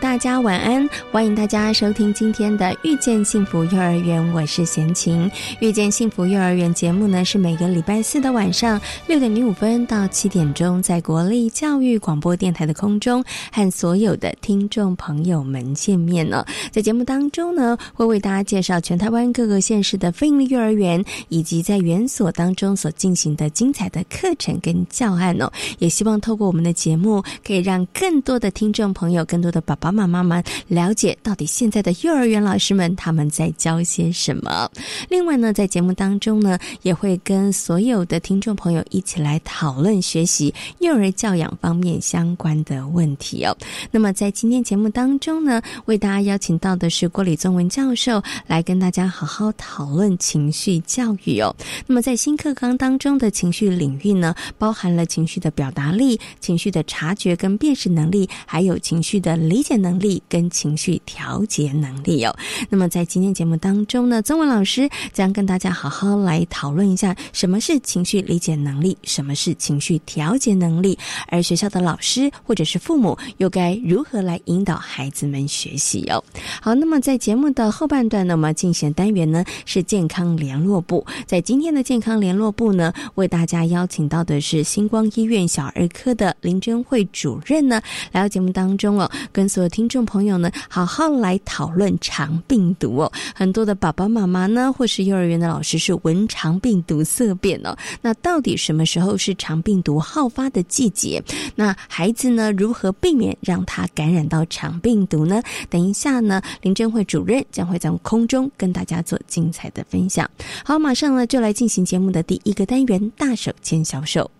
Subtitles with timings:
[0.00, 5.28] 大家晚安，欢迎大家收听今天的《遇见幸福幼儿园》，我是贤琴。
[5.58, 16.46] 《遇见幸福幼儿园》节目呢，是每个礼拜四的晚上六点零五分到七点钟，在国立教育广播电台的空中和所有的听众朋友们见面了。
[16.70, 25.50] 在节目当中呢，会为大家介绍全台湾各个县市的非营利幼儿园，以及在园所当中所进行的精彩的课程跟教案哦。
[25.78, 29.64] 也希望透过我们的节目，可以让更多的听众朋友、更多的。
[29.70, 34.68] 爸爸妈妈们了解到底现在的幼儿园老师们他们在教些什么？
[35.08, 43.56] 另外呢，在节目当中呢，也会跟所有的听众朋友一起来讨论学习幼儿教养方面相关的问题哦。
[43.92, 51.54] 那么在今天节目当中呢，为大家邀请到的是郭李宗文教授来跟大家好好讨论情绪教育哦。
[51.86, 59.80] 那么在新课纲当中的情绪领域呢，包含了情绪的表达力、情绪的察觉跟辨识能力，还有情绪的理理解。
[59.80, 62.36] 能力跟情绪调节能力哦。
[62.68, 70.98] 那么在今天节目当中呢，曾文老师将跟大家好好来讨论一下什么是情绪理解能力，什么是情绪调节能力，
[71.28, 76.22] 而学校的老师或者是父母又该如何来引导孩子们学习哦。
[76.60, 81.06] 好，那么在节目的后半段呢，我们进行单元呢是健康联络部。
[81.26, 87.80] 在今天的健康联络部呢，为大家邀请到的是星光医院小儿科的林真慧主任呢，
[88.12, 93.12] 来到节目当中哦，跟所有听众朋友呢，好好来讨论肠病毒哦。
[93.34, 97.76] 很多的爸爸妈妈呢，或是幼儿园的老师是闻肠病毒色变哦。
[98.00, 101.20] 那到底什么时候是肠病毒好发的季节？
[101.56, 105.42] 那孩子呢，如何避免让他感染到肠病毒呢？
[105.68, 110.30] 等一下呢，林真慧主任将会在空中跟大家做精彩的分享。
[110.64, 114.30] 好，马上呢就来进行节目的第一个单元——大手牵小手。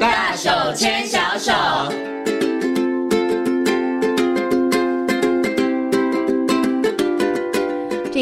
[0.00, 1.03] 大手牵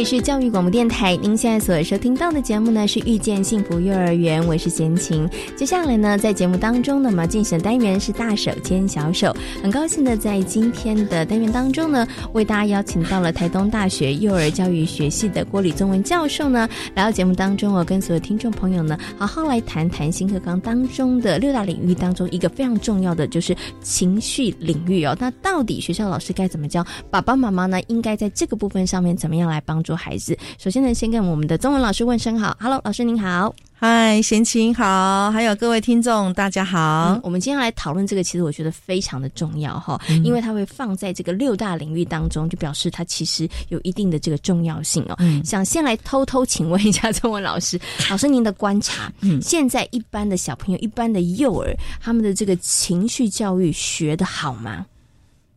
[0.03, 5.31] 里是教育广播电台，您现在所收听到的节目呢是《遇见幸福幼儿园》，我是贤琴。
[5.55, 9.33] 接下来呢，在节目当中呢，我们要进行的单元是大手牵小手。
[9.63, 25.17] 很高兴的在今天的单元当中呢，为大家邀请到了台东大学幼儿教育学系的郭李宗文教授呢，来到节目当中，我跟所有听众朋友呢，好好来谈谈新课纲当中的六大领域当中一个非常重要的就是情绪领域哦。
[25.21, 26.85] 那到底学校老师该怎么教？
[27.09, 29.92] 爸爸妈妈呢，应该在这个部分上面怎么样来帮助？
[29.93, 37.21] 做孩子，首先呢，先跟我们的中文老师问声好，Hello，老师您好，嗨，贤琴好，还有各位听众大家好。
[37.23, 45.19] 我们今天来讨论这个，其实我觉得非常的重要哈，因为它会放在这个六大领域当中，就表示它其实有一定的这个重要性哦。
[45.45, 47.79] 想先来偷偷请问一下中文老师，
[48.09, 54.87] 老师您的观察，现在一般的小朋友、一般的幼儿，他们的这个情绪教育学的好吗？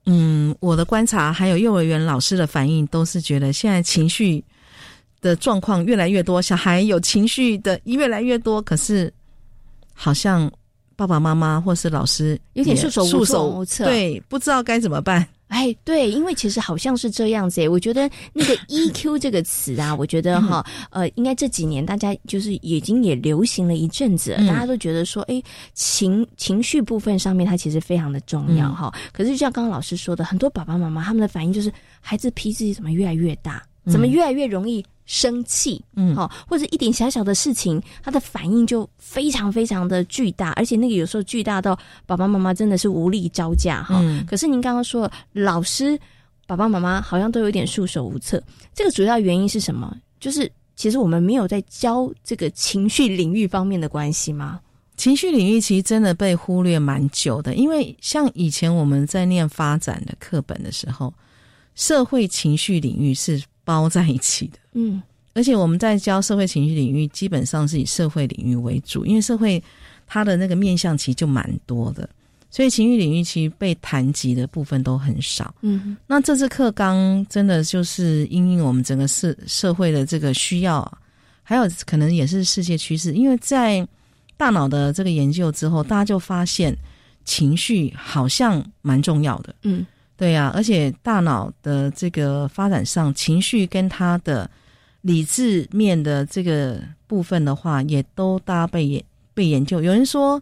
[0.05, 4.43] 嗯，我的观察还有幼儿园老师的反应，都是觉得现在情绪
[5.21, 9.11] 的状况越来越多，小孩有情绪的越来越多，可是
[9.93, 10.51] 好像
[10.95, 15.27] 爸爸妈妈或是老师有点束手束手无策，对，不知道该怎么办。
[15.47, 17.69] 哎，对，因为其实好像是这样子诶。
[17.69, 25.41] 我觉得那个 EQ 这个词啊，我觉得哈，呃，应该这几年大家就是已经也流行了一阵子，大家都觉得说，哎，
[25.73, 28.93] 情情绪部分上面它其实非常的重要哈。
[29.13, 31.71] 可是就像刚刚老师说的，很多爸爸妈妈他们的反应就是，
[32.01, 34.83] 孩子脾气怎么越来越大，怎么越来越容易。
[35.05, 44.01] 生气，嗯，好，或者一点小小的事情，他的反应就非常非常的巨大，而且那个有时候巨大到爸爸妈妈真的是无力招架哈。
[44.27, 45.99] 可是您刚刚说老师、
[46.47, 48.41] 爸爸妈妈好像都有点束手无策，
[48.73, 49.95] 这个主要原因是什么？
[50.19, 54.59] 就是其实我们没有在教这个情绪领域方面的关系吗？
[54.97, 61.13] 情绪领域其实真的被忽略蛮久的，因为像以前我们在念发展的课本的时候，
[61.75, 63.43] 社会情绪领域是。
[63.65, 65.01] 包在一起的，嗯，
[65.33, 69.61] 而且我们在教社会情绪领域，基本上是以社会领域为主，因为社会
[70.07, 72.07] 它的那个面向其实就蛮多的，
[72.49, 75.53] 所以情绪领域其实被谈及的部分都很少。
[75.61, 80.89] 嗯，那这次课纲真的就是因应我们整个社社会的这个需要，
[81.43, 83.85] 还有可能也是世界趋势，因为在
[84.37, 86.75] 大脑的这个研究之后，大家就发现
[87.23, 89.55] 情绪好像蛮重要的。
[89.63, 89.85] 嗯，
[90.17, 94.49] 对呀、而且大脑的这个发展上，情绪跟它的
[95.01, 99.03] 理智面的这个部分的话，也都大家被研
[99.33, 99.81] 被研究。
[99.81, 100.41] 有人说，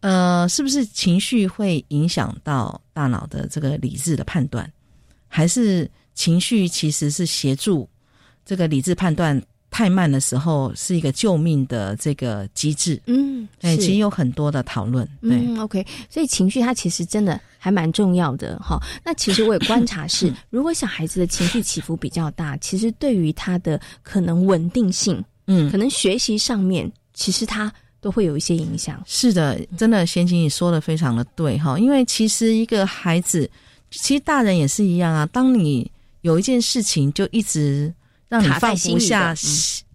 [0.00, 4.72] 呃，是不是情绪会影响到大脑的这个理智的判断，
[5.26, 7.88] 还是情绪其实是协助
[8.44, 13.00] 这个理智判断太慢的时候，是一个救命的这个机制？
[13.06, 15.06] 嗯，哎，是其实有很多的讨论。
[15.20, 18.78] 对，嗯，OK，所以情绪它其实真的还蛮重要的哈。
[19.04, 29.02] 那其实我也观察是， 如果小孩子的情绪起伏比较大，其实对于他的可能稳定性，嗯可，能学习上面，其实他都会有一些影响。
[29.06, 33.48] 是的，真的，贤琴你说的非常的对哈，因为其实一个孩子，
[33.90, 35.26] 其实大人也是一样啊。
[35.26, 35.90] 当你
[36.22, 37.92] 有一件事情就一直
[38.28, 39.34] 让你放不下、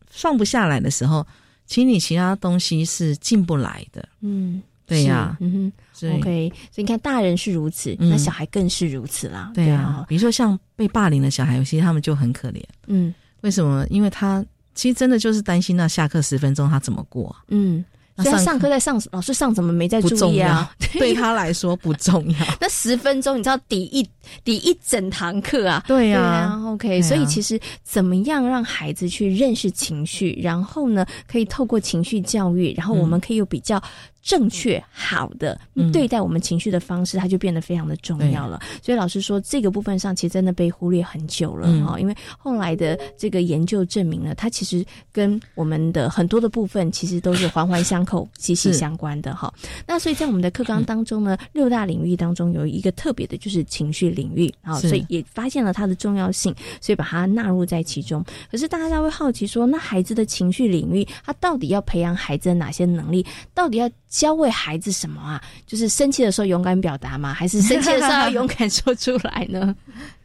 [0.10, 1.26] 放不下来的时候，
[1.66, 4.08] 其实你其他东西是进不来的。
[4.22, 9.52] 嗯，对呀是嗯所以哼，OK，所以你看，大人是如此，嗯那小孩更是如此啦。
[9.54, 12.62] 对啊啊，，比如说像被霸凌的小孩，有些他们就很可怜。
[12.88, 13.86] 嗯为什么？
[13.90, 14.44] 因为他
[14.74, 22.38] 其实真的就是担心那下课十分钟他怎么过，嗯，那所以他上上课在上，老师上怎么没在注意啊？， 对他来说不重要。
[22.62, 24.08] 那十分钟，你知道抵一
[24.44, 25.84] 抵一整堂课啊？
[25.88, 33.82] 对呀、啊，OK，所以其实怎么样让孩子去认识情绪，然后呢，可以透过情绪教育，然后我们可以有比较
[34.24, 38.60] 正确、好的嗯对待我们情绪的方式，它就变得非常的重要了。
[38.82, 49.54] 所以老师说，这个部分上其实真的被忽略很久了嗯哈、因为后来的这个研究证明了，它其实跟我们的很多的部分其实都是环环相扣、息息相关的哈。
[49.86, 58.24] 那所以在我们的课纲当中呢，六大领域当中有一个特别的就是情绪领域啊，所以也发现了它的重要性，所以把它纳入在其中。
[58.50, 63.26] 可是大家会好奇说，那孩子的情绪领域，他到底要培养孩子的哪些能力？
[63.54, 65.44] 到底要教会孩子什么啊？
[65.66, 67.34] 就是生气的时候勇敢表达吗？
[67.34, 69.76] 还是生气的时候要 勇敢说出来呢？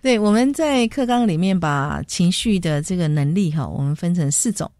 [0.03, 4.71] 对，我们在课纲里面把情绪的这个能力哈，我们分成四种。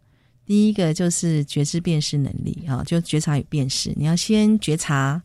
[0.45, 3.95] 第一个就是觉知辨识能力哈，就觉察与辨识。
[3.97, 5.21] 你要先觉察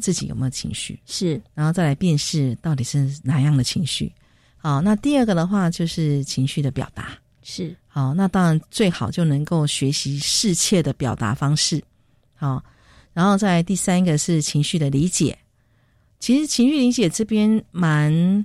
[0.00, 4.10] 自己有没有情绪，是然后再来辨识到底是哪样的情绪。
[4.56, 7.10] 好，那第二个的话就是情绪的表达。
[7.42, 11.82] 是，好，那当然最好就能够学习适切的表达方式。
[12.34, 12.62] 好，
[13.16, 15.38] 然后再第三个是情绪的理解。
[16.20, 18.44] 其实情绪理解这边蛮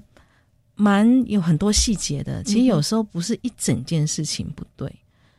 [0.76, 2.42] 蛮有很多细节的。
[2.42, 4.90] 其实有时候不是一整件事情不对，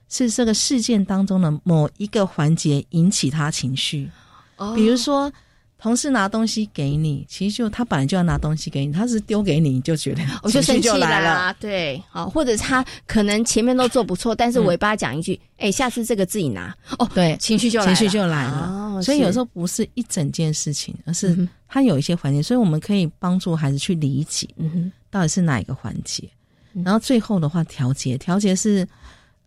[0.06, 4.10] 是这个事件当中的某一个环节引起他情绪。
[4.58, 5.32] 哦比如说，
[5.82, 10.98] 同事拿东西给你，其实就他本来就要拿东西给你，他是丢给你，你就觉得 我就生气了。
[10.98, 18.94] 啦，对，好，或者他可能前面都做不错，但是尾巴讲一句，哎、下次这个自己拿，哦，对，情绪就来了，情绪就来了。
[18.96, 21.48] 哦，所以有时候不是一整件事情，而是嗯哼。
[21.66, 26.28] 它有一些环节，所以我们可以帮助孩子去理解嗯哼，到底是哪一个环节，
[26.74, 26.84] 嗯。
[26.84, 28.86] 然后最后的话调节，调节是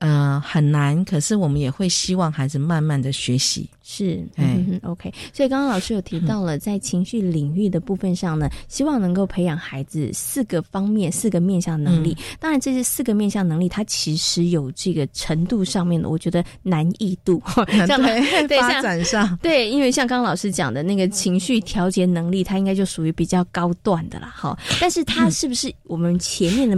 [0.05, 3.67] 呃很难，可是我们也会希望孩子慢慢的学习。
[3.81, 5.11] 是，哎嗯哼，OK。
[5.33, 12.15] 所以刚刚老师有提到了，在情绪领域的部分上呢，希望能够培养孩子四个方面、四个面向能力。
[12.39, 17.41] 当然，这些四个面向能力，它其实有这个程度上面的，我觉得难易度。
[17.67, 18.01] 这样
[18.47, 24.57] 对发展上， 对，因为像刚刚老师讲的那个情绪调节能力，它应该就属于比较高段的啦，哈。
[24.81, 26.75] 但是它是不是我们前面的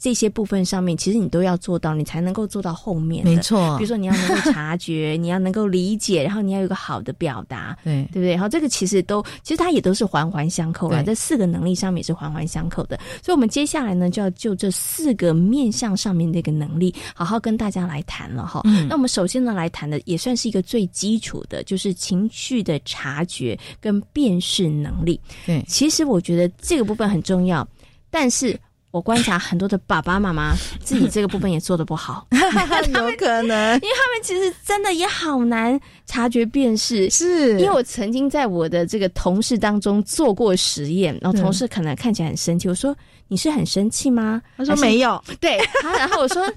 [0.00, 3.30] 这些部分上面，其实你都要做到，你才能够做到后面的。
[3.30, 7.76] 没错比如，说你要能够察觉，你要能够理解，然后你要有一个好的表达。
[7.84, 8.30] 对对不对？
[8.32, 11.02] 然后，这个其实都，其实它也都是环环相扣了。
[11.02, 12.98] 这四个能力上面也是环环相扣的。
[13.22, 18.60] 所以，我们接下来呢，就要就这四个面向上面的一个能力，好好跟大家来谈了哈。
[18.64, 25.20] 嗯那我们首先呢，来谈的也算是一个最基础的，就是情绪的察觉跟辨识能力。
[25.46, 27.66] 对，其实我觉得这个部分很重要，
[28.10, 28.58] 但是
[28.94, 37.10] 我观察很多的爸爸妈妈 自己这个部分也做的不好， 有可能因为他们其实真的也好难察觉辨识。
[37.10, 42.96] 是因为我曾经在我的这个同事当中做过实验，然后嗯同事可能看起来很生气，我说
[43.26, 44.40] 你是很生气吗？
[44.56, 46.48] 他说没有，对，他然后我说。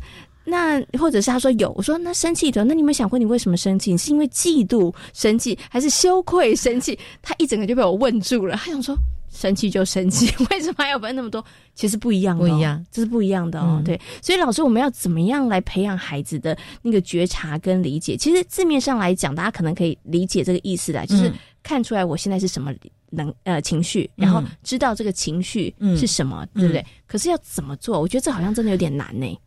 [0.49, 3.91] 那或者是他说有，我说那生气的，那你有没有想过你为什么生气？
[3.91, 6.97] 你是因为嫉妒生气，还是羞愧生气？
[7.21, 8.55] 他一整个就被我问住了。
[8.55, 8.95] 他想说
[9.37, 11.43] 生气就生气， 为什么还要分那么多？
[11.75, 13.77] 其实不一样的、哦，不一样，这是不一样的哦。
[13.79, 18.17] 嗯对，所以老师，我们要怎么样来培养孩子的那个觉察跟理解？
[18.17, 22.73] 其实字面上来讲，大家可能可以理解这个意思啦，就是嗯看出来我现在是什么
[23.11, 26.85] 能呃情绪，然后知道这个情绪是什么，对不对？
[27.05, 27.99] 可是要怎么做？
[28.01, 29.39] 我觉得这好像真的有点难呢。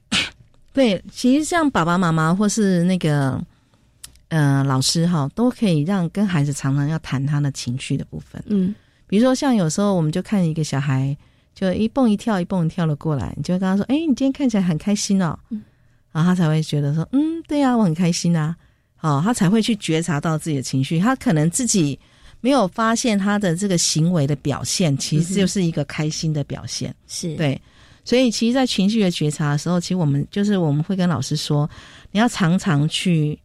[0.74, 3.38] 对，其实像爸爸妈妈或是那个
[4.28, 8.42] 呃老师哈，都可以让跟孩子常常要谈他的情绪的部分。
[8.46, 8.74] 嗯，
[9.12, 11.14] 比如说像有时候我们就看一个小孩，
[11.54, 15.62] 就一蹦一跳一蹦一跳的过来，你就会跟他说：“哎，你今天看起来很开心哦。”嗯，
[16.12, 18.56] 然后他才会觉得说：“嗯，对呀，我很开心啊。”
[19.02, 20.98] 哦，他才会去觉察到自己的情绪。
[20.98, 22.00] 他可能自己
[22.40, 26.94] 没有发现他的这个行为的表现，其实就是一个开心的表现。
[27.06, 27.60] 是对。
[28.06, 31.68] 所以，其实，在情绪的觉察的时候，其实我们就是我们会跟老师说，
[32.12, 33.38] 你要常常去，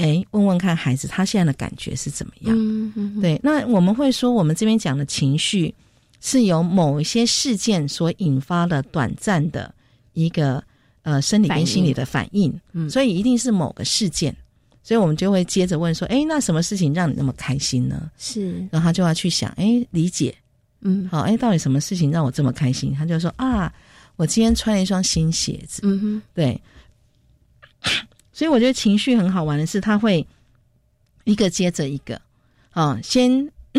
[0.00, 2.56] 哎，问问看孩子他现在的感觉是怎么样。
[2.58, 3.20] 嗯嗯。
[3.20, 5.74] 对，那我们会说，我们这边讲的情绪
[6.20, 9.72] 是由某一些事件所引发的短暂的
[10.14, 10.62] 一个
[11.02, 12.52] 呃生理跟心理的反应。
[12.72, 12.88] 嗯。
[12.88, 14.34] 所以，一定是某个事件。
[14.82, 18.10] 所以我们就会接着问说，哎，那什么事情让你那么开心呢？
[18.18, 18.52] 是。
[18.72, 20.34] 然后他就要去想，哎，理解。
[20.80, 21.08] 嗯。
[21.08, 22.94] 好，哎，到底什么事情让我这么开心？
[22.94, 23.72] 他就说啊。
[24.16, 26.60] 我今天穿了一双新鞋子，嗯哼，对，
[28.40, 30.26] 所以我觉得情绪很好玩的是，他会
[31.24, 32.18] 一个接着一个，
[32.70, 33.30] 啊，先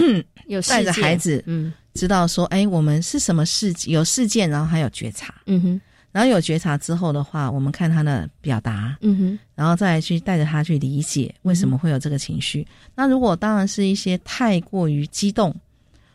[0.46, 12.64] 有带着孩子，嗯，知道说，哎，我们是什么事有事件，然后还有觉察，嗯哼，然后有觉察之后的话，我们看他的表达，嗯哼，然后再去带着他去理解为什么会有这个情绪。
[12.94, 15.56] 那如果当然是一些太过于激动。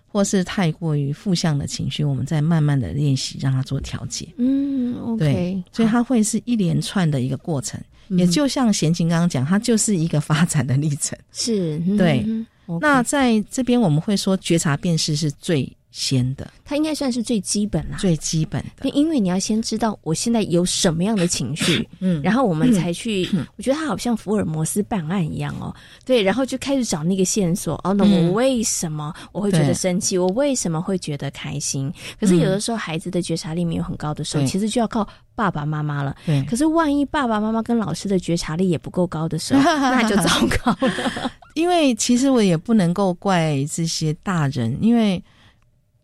[0.08, 4.26] 或是太过于负向的情绪，我们再慢慢的练习，让他做调节。
[4.38, 11.18] 嗯，对，所以它会是一连串的一个过程，也就像贤琴刚刚讲，它就是一个发展的历程。
[11.32, 12.24] 是，对。
[12.80, 15.70] 那在这边我们会说，觉察辨识是最。
[15.98, 18.86] 先的，它应该算是最基本啦，最基本的。
[18.90, 23.26] 因为你要先知道我现在有什么样的情绪， 嗯，然后我们才去。
[23.56, 25.74] 我觉得它好像福尔摩斯办案一样哦，
[26.04, 27.80] 对，然后就开始找那个线索。
[27.82, 30.18] 哦，那我为什么我会觉得生气？
[30.18, 31.90] 我为什么会觉得开心？
[32.20, 36.14] 可是有的时候孩子的觉察力没有很高的时候，其实就要靠爸爸妈妈了。
[36.26, 40.28] 对，可是万一爸爸妈妈跟老师的觉察力也不够高的时候， 那就糟
[40.62, 41.32] 糕了。
[41.54, 45.24] 因为其实我也不能够怪这些大人，因为。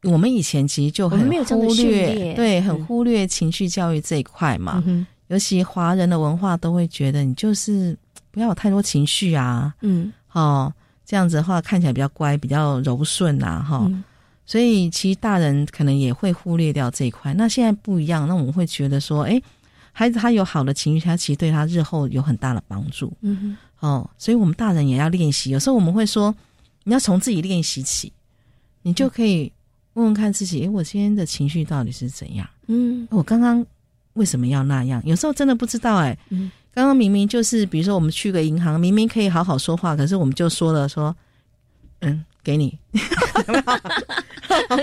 [0.02, 4.82] 我们以前其实就很忽略，对，很忽略情绪教育这一块嘛。
[5.28, 7.96] 尤其华人的文化都会觉得你就是
[8.30, 10.70] 不要有太多情绪啊，嗯，哦，
[11.06, 13.90] 这样子的话看起来比较乖，比较柔顺啊，哈。
[14.44, 17.32] 所以其实大人可能也会忽略掉这一块。
[17.34, 19.40] 那现在不一样，那我们会觉得说，哎，
[19.92, 23.10] 孩子他有好的情绪，他其实对他日后有很大的帮助。
[23.22, 25.50] 嗯哼，哦，所以我们大人也要练习。
[25.50, 26.34] 有时候我们会说，
[26.82, 28.12] 你要从自己练习起，
[28.82, 29.50] 你就可以。
[29.94, 32.48] 问问看自己，哎，我今天的情绪到底是怎样？
[32.68, 33.64] 嗯，我刚刚
[34.14, 35.02] 为什么要那样？
[35.04, 41.14] 有时候真的不知道，哎，嗯，刚刚明明就是，比如说我们去个银行，明明可以好好说话，可是我们就说了说，
[42.00, 42.76] 嗯，给你，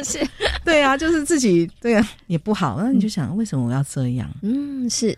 [0.04, 0.25] 是，
[0.63, 4.30] 对啊，就是自己对啊也不好，那你就想为什么我要这样？
[4.42, 5.16] 嗯，是。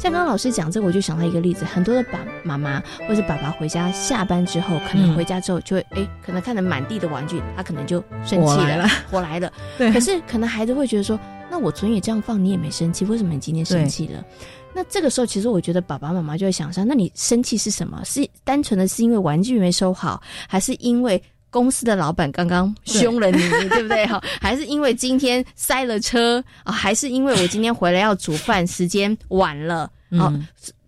[0.00, 9.52] 刚刚老师讲这个，我就想到一个例子，很多的爸妈妈或者爸爸回家下班之后，可能回家之后就会哎，可能看着满地的玩具，他可能就生气了，火来了。
[9.76, 9.92] 对。
[9.92, 11.18] 可是可能孩子会觉得说，
[11.50, 14.24] 那我昨天也这样放，你也没生气，为什么你今天生气了？
[14.72, 18.00] 那这个时候，其实我觉得爸爸妈妈就会想说，那你生气是什么？
[18.04, 23.38] 是单纯的是因为玩具没收好，还是因为公司的老板刚刚凶了你，
[23.68, 24.04] 对不对？
[24.08, 26.72] 哈，还是因为今天塞了车啊？
[26.72, 29.90] 还是因为我今天回来要煮饭，时间晚了？
[30.10, 30.32] 哦，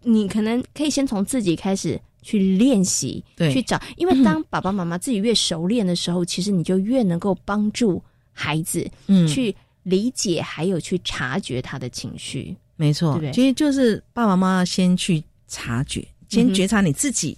[0.03, 8.03] 你可能可以先从自己开始去练习，去找，因为当爸爸妈妈自己越熟练的时候，其实你就越能够帮助
[8.33, 12.57] 孩子，嗯，去理解还有去察觉他的情绪。
[12.77, 17.37] 没错，其实就是爸爸妈妈先去察觉，先觉察你自己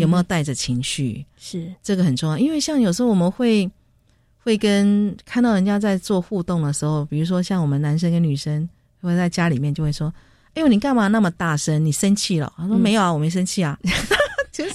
[0.00, 2.36] 有没有带着情绪，是这个很重要。
[2.36, 3.70] 因为像有时候我们会
[4.42, 8.68] 会跟看到人家在做互动的时候，比如说像我们男生跟女生
[9.00, 10.12] 会在家里面就会说。
[10.52, 11.86] 哎呦，你干嘛那么大声？
[11.86, 12.52] 你生气了？
[12.56, 13.78] 他说没有啊，我没生气啊。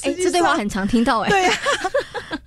[0.03, 1.29] 哎，这对话很常听到哎。
[1.29, 1.51] 对呀，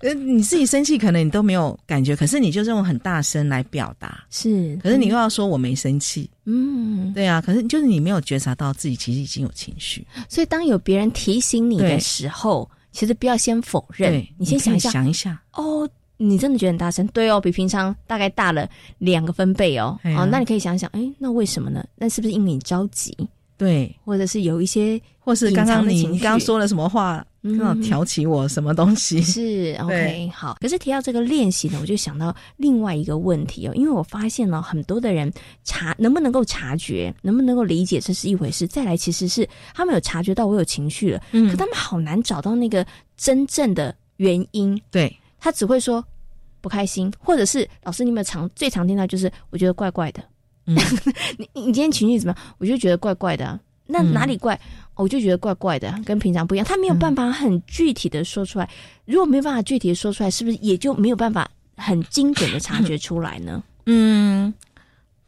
[0.00, 4.25] 呃，你自己生气可能你都没有感觉，可是你就是用很大声来表达。
[4.31, 6.28] 是，可是你又要说我没生气。
[6.45, 10.07] 嗯，对啊，可是就是你没有觉察到自己其实已经有情绪。
[10.28, 15.88] 所以当有别人提醒你的时候，其实不要先否认，你先想一下，想一下哦。
[16.21, 17.07] 你真的觉得很大声？
[17.14, 19.97] 对哦，比平常大概大了两个分贝哦。
[20.17, 21.87] 哦，那你可以想想，哎，那为什么呢？
[21.95, 23.17] 那是不是因为你着急？
[23.57, 29.21] 对，或者是有一些，或是刚刚你你刚刚说了什么话嗯，挑起我什么东西？
[29.23, 30.57] 是 OK 好。
[30.61, 38.66] 可是提到这个练习呢，我就想到另外一个问题哦，因为我发现了很多的人察能不能够察觉，能不能够理解，这是一回事。
[38.66, 42.85] 再来，其实是他们有察觉到我有情绪了，嗯，可他们好难找到那个
[43.16, 44.80] 真正的原因。
[44.90, 46.04] 对他只会说
[46.61, 50.23] 不开心，或者是老师，你有没有常最常听到就是我觉得怪怪的。
[50.66, 50.76] 嗯，
[51.38, 52.54] 你你今天情绪怎么样？
[52.59, 53.59] 我就觉得怪怪的。
[53.90, 54.61] 那哪里怪？
[54.99, 56.67] 我就觉得怪怪的，跟平常不一样。
[56.67, 58.69] 他没有办法很具体的说出来。
[59.05, 63.62] 如果没有办法具体的说出来，是不是也就没有办法很精准的察觉出来呢？
[63.87, 64.52] 嗯，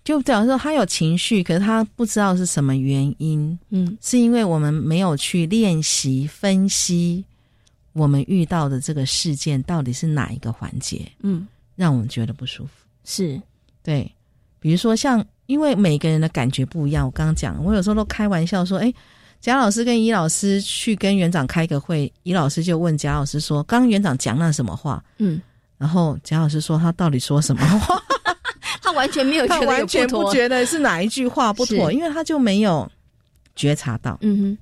[0.04, 3.58] 就假如说他有情绪，可是他不知道是什么原因。
[3.70, 7.24] 嗯，是因为我们没有去练习分析
[7.92, 11.10] 我们遇到的这个事件到底是哪一个环节？
[11.22, 11.46] 嗯，
[11.76, 12.70] 让我们觉得不舒服。
[13.04, 13.40] 是，
[13.82, 14.10] 对，
[14.58, 15.24] 比如说像。
[15.46, 18.94] 因为每个人的感觉不一样，我刚刚讲，我有时候都开玩笑说，哎，
[19.40, 25.02] 贾老师跟尹老师去跟园长开个会，尹老师就问贾老师说，刚刚园长讲了什么话？
[25.18, 25.40] 嗯，
[25.78, 28.00] 然后贾老师说他到底说什么话？
[28.82, 32.90] 他完全没有，他完全不觉得是哪一句话不妥，因为他就没有
[33.56, 34.18] 觉察到。
[34.20, 34.58] 嗯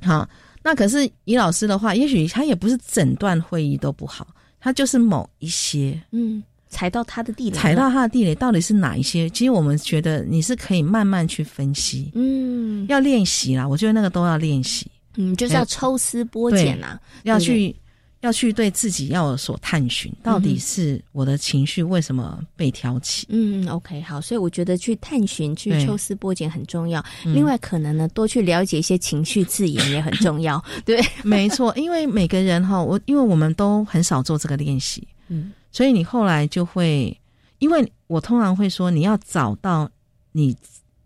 [0.00, 0.28] 哼，好，
[0.62, 4.28] 那可是尹老师的话，也许他也不是整段会议都不好，
[4.60, 6.42] 他就是某一些，嗯。
[6.72, 9.28] 踩到他的地雷，踩到他的地雷到底是哪一些？
[9.28, 13.68] 其实我们觉得你是可以慢慢去分析，嗯，要练习啦。
[13.68, 17.76] 我觉得那个都要练习，嗯，就是要抽丝剥茧呐，要去
[18.22, 23.26] 要去对自己要有所探寻，到底是我的情绪为什么被挑起？
[23.28, 27.04] 嗯，OK，好，所以我觉得去探寻、去抽丝剥茧很重要。
[27.24, 30.62] 另外，可能呢，多去了解一些情绪字眼也很重要。
[30.86, 35.52] 对，没错，因为每个人哈，我因为我们都很少做这个练习，嗯。
[35.72, 37.18] 所以你后来就会，
[37.58, 39.90] 因为我通常会说，你要找到
[40.32, 40.54] 你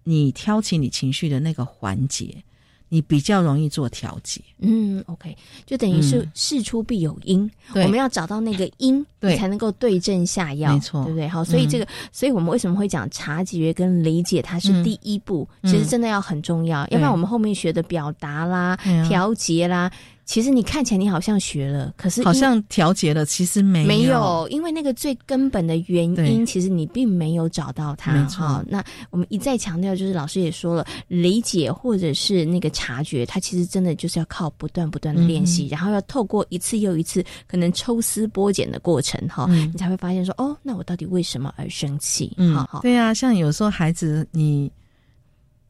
[0.02, 2.42] 你挑起你情绪的那个环节，
[2.88, 4.40] 你比较容易做调节。
[4.58, 11.28] 嗯，OK，就等于是事出必有因，我们要找到那个因，对，才能够对症下药，没错，对不对？
[11.28, 18.76] 好，所以这个，所以我们为什么会讲察觉跟理解，它是第一步，其实真的要很重要，要不然我们后面学的表达啦、
[19.08, 19.90] 调节啦。
[20.26, 28.12] 其实你看起来你好像学了，可是好像调节了，其实没没有，因为那个最根本的原因，其实你并没有找到它。
[28.12, 42.34] 没错，那我们一再强调，就是老师也说了，理解或者是那个察觉，它其实真的就是要靠不断不断的练习，然后要透过一次又一次可能抽丝剥茧的过程，哈，你才会发现说，哦，那我到底为什么而生气？
[42.36, 44.68] 嗯，好，对啊，像有时候孩子，你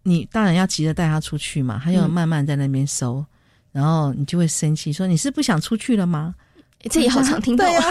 [0.03, 3.23] 你当然要急着带他出去嘛，他要慢慢在那边收。
[3.77, 6.35] 然后你就会生气，说你是不想出去了吗？
[6.89, 7.65] 这也好常听到。
[7.65, 7.83] 对呀，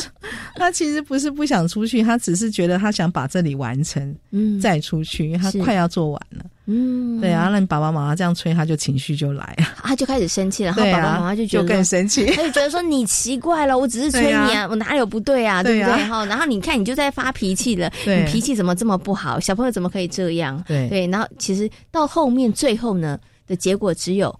[0.56, 6.44] 他其实不是不想出去，他只是觉得他想把这里完成，嗯，再出去，因为他快要做完了。
[6.66, 10.72] 嗯，对啊，那你爸爸妈妈这样催，他就情绪就来了，他就开始生气了。
[10.74, 16.04] 然后爸爸妈妈就觉得更生气， 他就觉得说你奇怪了，我只是催你啊，我哪有不对啊，对不对？
[16.04, 19.40] 哈，然后你看你就在发脾气了，你脾气怎么这么不好？
[19.40, 20.62] 小朋友怎么可以这样？
[20.68, 24.32] 对对，然后其实到后面最后呢的结果只有。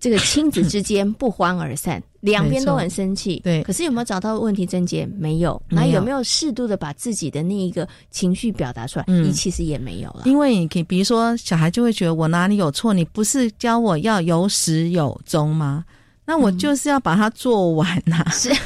[0.00, 3.40] 这个亲子之间不欢而散， 两边都很生气。
[3.42, 5.06] 对，可是有没有找到问题症结？
[5.18, 5.60] 没有。
[5.68, 9.04] 那有没有适度的把自己的那一个情绪表达出来？
[9.08, 10.22] 嗯，其实也没有了。
[10.24, 12.94] 因为你可以，比如说，小孩就会觉得我哪里有错？
[12.94, 15.84] 你不是教我要有始有终吗？
[16.24, 18.24] 那我就是要把它做完呐。
[18.30, 18.50] 是。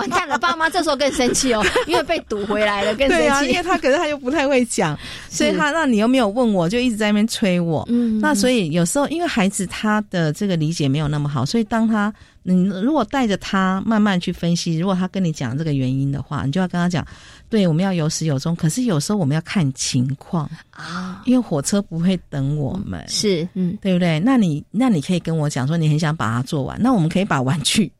[0.00, 3.24] 完蛋了，爸妈这时候更生气哦，因为被堵回来了，更生气。
[3.24, 4.98] 对啊，因为他可是他又不太会讲，
[5.30, 7.86] 所以他那你又没有问我，就一直在那边催我。
[7.88, 17.06] 嗯，那所以有时候因为孩子他的这个理解没有那么好，所以当他你如果带着他慢慢去分析，如果他跟你讲这个原因的话，你就要跟他讲，
[17.48, 18.56] 对，我们要有始有终。
[18.56, 24.18] 可是有时候我们要看情况啊，因为火车不会等我们，是嗯，对不对？
[24.20, 27.90] 那你那你可以跟我讲说，你很想把它做完，那我们可以把玩具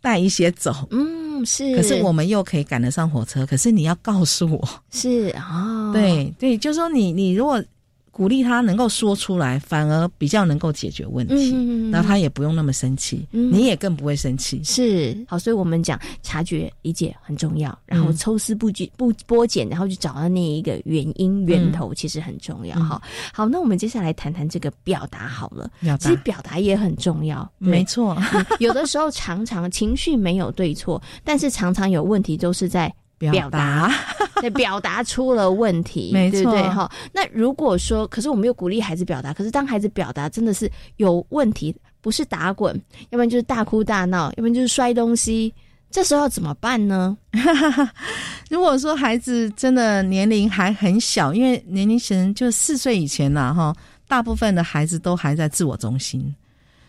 [0.00, 1.46] 带一些走，嗯。
[1.46, 3.46] 是，可是我们又可以赶得上火车。
[3.46, 7.62] 可是你要告诉我，是啊，对对，就是说你你如果。
[8.10, 14.62] 鼓励他能够说出来，反而比较能够解决问题，然后他也不用那么生气，你也更不会生气。
[14.64, 22.78] 是好，所以我们讲察觉理解很重要，然后抽丝不剥茧，然后去找到那一个原因源头，其实很重要。
[22.80, 23.00] 哈，
[23.32, 25.70] 好，那我们接下来谈谈这个表达好了。
[25.98, 28.16] 其实表达也很重要，没错。
[28.58, 32.92] 有的时候常常情绪没有对错，但是常常有问题都是在。
[33.18, 33.92] 表达，
[34.40, 36.90] 对， 表达出了问题，没错，哈。
[37.12, 42.74] 那如果说，可是我们又鼓励孩子表达，可是当孩子表达真的是有问题，不是打滚，
[43.10, 45.52] 要不然就是大哭大闹，要不然就是摔东西，
[45.90, 47.16] 这时候怎么办呢？
[48.48, 53.74] 如果说孩子真的年龄还很小，因为年龄层就四岁以前呐，哈，
[54.06, 56.34] 大部分的孩子都还在自我中心。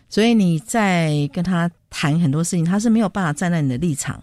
[0.08, 4.20] 所以你在跟他谈很多事情，他是没有办法站在你的立场，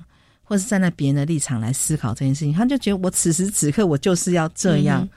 [0.48, 2.54] 或是站在别人的立场来思考这件事情。
[2.54, 5.08] 他就觉得我此时此刻我就是要这样。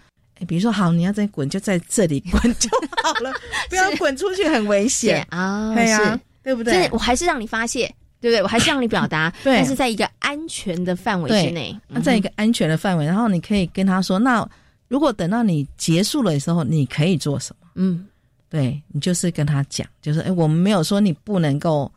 [0.40, 2.68] 哎，比如说，好，你要再滚，就在这里滚就
[3.02, 3.32] 好了，
[3.70, 5.72] 不要滚出去，很危险啊。
[5.74, 6.88] 对呀，对不对？
[6.90, 7.86] 我还是让你发泄，
[8.20, 8.42] 对不对？
[8.42, 11.78] 我还是让你表达， 但是在一个安全的范围之内。
[11.86, 14.44] 那在一个安全的范围，然后你可以跟他说：“那
[14.88, 18.06] 如果等到你结束了的时候，你可以做什么？”嗯。
[18.48, 21.88] 对你就是跟他讲，就是哎，我们没有说你不能够，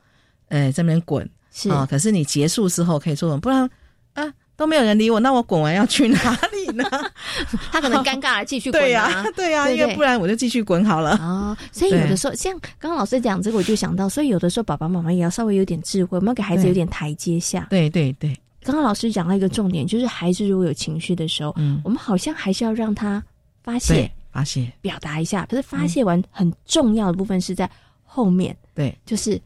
[0.49, 3.39] 呃，在那边滚是啊，可是你结束之后可以做什么？
[3.39, 3.69] 不然
[4.13, 6.83] 啊，都没有人理我，那我滚完要去哪里呢？
[7.71, 11.55] 他可能尴尬了，继续滚对呀，对呀，因为不然我就继续滚好了啊。
[11.71, 17.67] 所以有的时候，像刚刚老师讲这个，我就想到，所以有的时候爸爸妈妈也要稍微有点智慧，我们要给孩子有点台阶下。
[17.69, 23.23] 对对对，刚刚老师讲到一个重点，就是孩子如果有情绪的时候，嗯，我们好像还是要让他
[23.63, 24.11] 发泄。
[24.31, 25.45] 发泄，表达一下。
[25.47, 27.69] 可是发泄完，很重要的部分是在
[28.03, 28.57] 后面。
[28.73, 29.39] 对，就是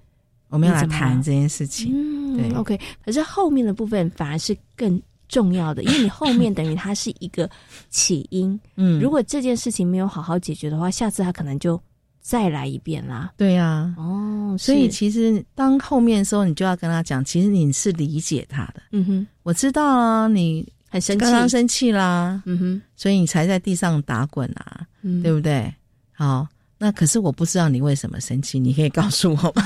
[0.49, 1.91] 我们要来谈这件事情。
[1.93, 2.79] 嗯，对，OK。
[3.03, 7.49] 可是后面的部分反而是更重要的，因为你后面等于它是一个
[7.89, 8.60] 起因。
[8.75, 11.81] 嗯，如果这件事情没有好好解决的话，下次他可能就
[12.21, 13.33] 再来一遍啦。
[13.38, 18.81] 对呀，哦，所以其实当后面的时候，你就要跟他讲，其实你是理解他的。
[18.91, 20.67] 嗯哼，我知道啊，你。
[20.89, 24.88] 很生气，刚刚生气啦，嗯哼，所以你才在地上打滚啊，
[25.21, 25.71] 对不对？
[26.13, 29.63] 好，那可是我不知道你为什么生气，你可以告诉我吗？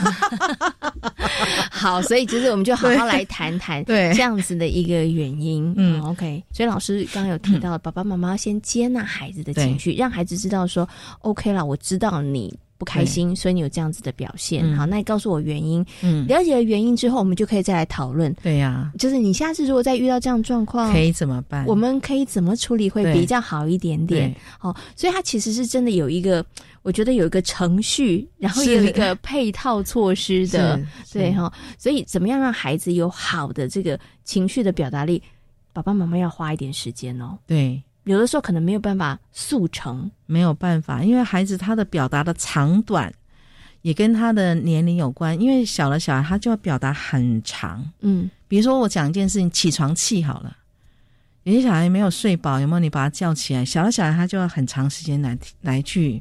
[1.71, 5.73] 好，所以其实我们就好好来谈谈 对这样子的一个原因。
[5.75, 6.43] 嗯，OK。
[6.53, 10.87] 所以老师刚刚有提到，爸爸妈妈先接纳孩子的情绪，让孩子知道说
[11.19, 12.57] ，OK 了，我知道你。
[12.77, 14.75] 不开心，所以你有这样子的表现。
[14.75, 15.85] 好，那你告诉我原因。
[16.01, 18.35] 嗯，了解了原因之后，我们就可以再来讨论。
[18.41, 21.63] 对呀，就是你下次如果再遇到这样状况，可以怎么办？
[21.67, 24.35] 我们可以怎么处理会比较好一点点？
[24.61, 26.43] 哦，所以他其实是真的有一个，
[26.83, 30.81] 我觉得有一个程序，然后有一个配套措施的。
[31.11, 35.21] 对哈，所以怎么样让孩子有好的这个情绪的表达力？
[35.73, 37.37] 爸爸妈妈要花一点时间哦。
[37.45, 37.81] 对。
[38.05, 43.13] 有的时候可能没有办法速成，没有办法，因为孩子他的表达的长短
[43.83, 45.39] 也跟他的年龄有关。
[45.39, 50.57] 因为小的小孩他就要表达很长，嗯，比如说我讲一件事情，起床气好了，
[51.43, 53.63] 有些小孩没有睡饱，有没有你把他叫起来？
[53.63, 56.19] 小的小孩他就要很长时间来来去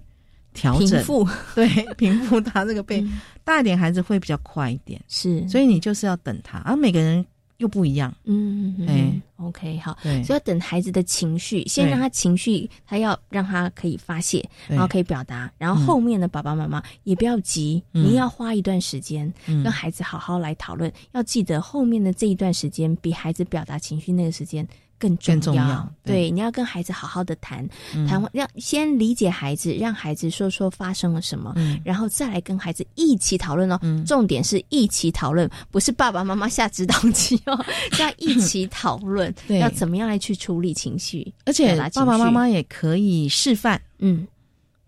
[0.52, 3.04] 调整，平复， 对，平复他这个背。
[3.44, 7.24] 大一点孩子会比较快一点，是，所以你就是要等他，而每个人。
[7.60, 24.66] 又不一样，嗯，哎，OK，好，所以要等孩子的情绪，先让他情绪，他要让他可以发泄，然后可以表达，然后后面的爸爸妈妈也不要急，你要花一段时间跟孩子好好来讨论，要记得后面的这一段时间比孩子表达情绪那个时间。
[25.00, 27.66] 更重要，对，你要跟孩子好好的谈
[28.06, 33.80] 谈，让先理解孩子，让孩子说说发生了什么，然后再来跟孩子一起讨论哦。
[34.06, 37.64] 重点是一起讨论，不是爸爸妈妈下指导棋哦，
[37.98, 43.80] 要一起讨论， 要怎么样来去处理情绪，而且爸爸妈妈也可以示范。
[44.00, 44.28] 嗯，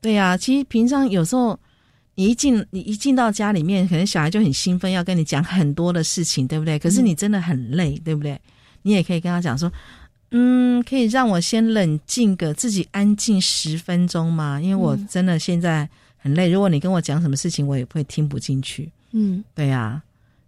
[0.02, 1.58] 对呀，其实平常有时候
[2.16, 6.78] 你一进你一进到家里面，可能小孩就很兴奋，要跟你讲很多的事情，对不对？
[6.78, 8.38] 可是你真的很累，对不对？
[8.82, 9.72] 你也可以跟他讲说。
[10.32, 14.60] 嗯，可以让我先冷静个，自己安静十分钟吗？
[14.60, 16.50] 因为我真的现在很累。
[16.50, 18.90] 如果你跟我讲什么事情，我也会听不进去。
[19.12, 20.02] 嗯，对呀。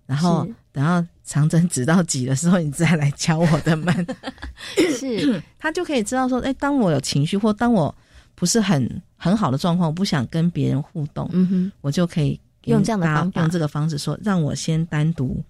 [0.06, 4.06] 然后等到长征指到几的时候，你再来敲我的门。
[4.98, 7.94] 是， 他就可以知道说，哎，当我有情绪或当我
[8.34, 15.42] 不是很很好的状况，我不想跟别人互动，嗯哼，我就可以用这样的方法，用这个方式说，让我先单独。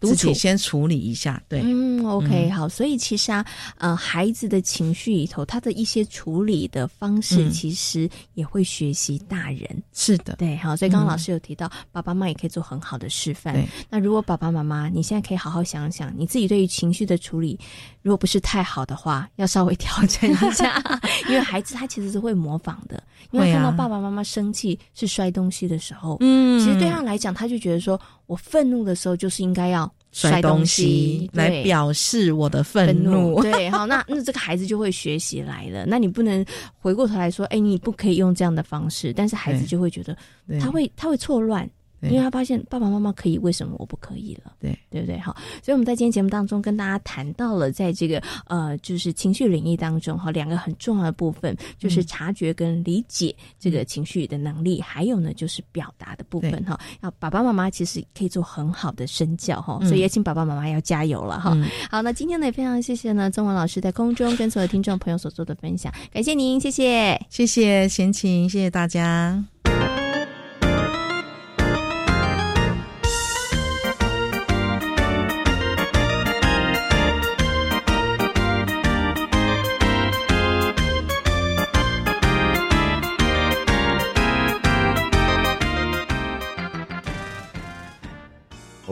[0.00, 3.44] 自己先处理一下，对，嗯，OK，好，所以其实啊，
[3.78, 13.66] 呃，孩子的情绪里头，他的一些处理的方式，其实也会学习大人，是的，对，好，所以刚刚老师有提到，爸爸妈妈也可以做很好的示范。
[13.88, 17.58] 那如果爸爸妈妈，你现在可以好好想想，你自己对于情绪的处理，
[18.02, 20.82] 如果不是太好的话，要稍微调整一下，
[21.28, 28.00] 因为孩子他其实是会模仿的，因为看到爸爸妈妈生气是摔东西的时候，嗯，其实对他来讲，他就觉得说。
[28.26, 33.40] 我愤怒的时候，就是应该要摔东西来表示我的愤怒。
[33.42, 35.84] 对， 好，那那这个孩子就会学习来了。
[35.86, 36.44] 那你不能
[36.78, 40.16] 回过头来说，哎，你不可以用这样的方式，但是孩子就会觉得，
[40.60, 41.68] 他会他会错乱。
[42.10, 44.52] 因为他发现爸爸妈妈可以，为什么我不可以了？
[44.60, 45.18] 对对不对？
[45.18, 56.78] 好，所以我们在今天节目当中跟大家谈到了，在这个呃，就是情绪领域当中哈，两个很重要的部分，就是察觉跟理解这个情绪的能力，还有呢就是表达的部分哈。
[57.02, 61.56] 要爸爸妈妈其实可以做很好的身教哈，所以也请爸爸妈妈要加油了哈。
[61.90, 69.55] 好，那今天呢也非常谢谢呢中文老师在空中跟所有听众朋友所做的分享，感谢您，谢谢，谢谢贤琴，谢谢大家。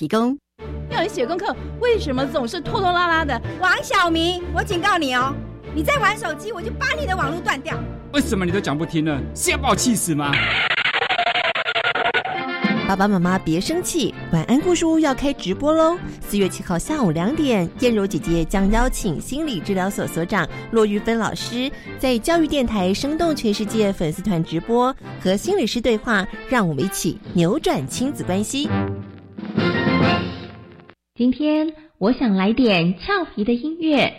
[0.00, 0.34] 提供。
[0.88, 3.38] 要你写功课，为什么总是拖拖拉拉的？
[3.60, 5.34] 王小明，我警告你哦，
[5.74, 7.78] 你再玩手机，我就把你的网络断掉。
[8.14, 9.20] 为什么你都讲不听呢？
[9.34, 10.32] 是要把我气死吗？
[12.88, 15.98] 爸爸妈妈别生气，晚安故事屋要开直播喽！
[16.26, 28.66] 四月七号下午两点，燕柔姐姐将邀请心理治疗所所长骆玉芬老师，在教育电台生动全世界粉丝团直播，和心理师对话，让我们一起扭转亲子关系。
[31.20, 34.10] 今天我想来点俏皮的音乐。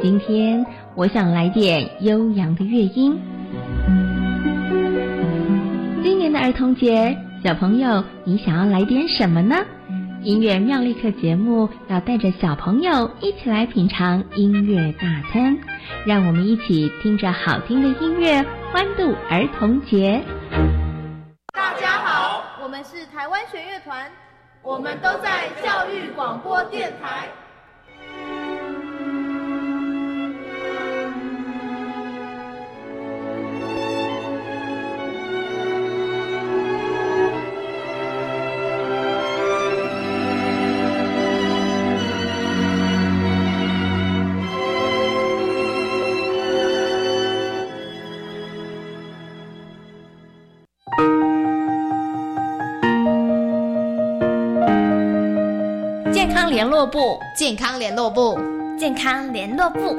[0.00, 0.64] 今天
[0.96, 3.20] 我想来点悠扬的乐音。
[6.02, 9.56] 今年的儿童节，小朋友，你想要来点什么呢？
[10.22, 15.54] 音乐妙丽课节目要带着小朋友一起来品尝音乐大餐，
[16.06, 20.18] 让我们一起听着好听的音乐，欢度儿童节。
[22.82, 24.10] 我是台湾弦乐团，
[24.60, 27.28] 我们都在教育广播电台。
[56.82, 58.36] 络部，健康联络部，
[58.76, 59.96] 健康联络部，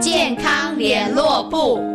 [0.00, 1.93] 健康联络部。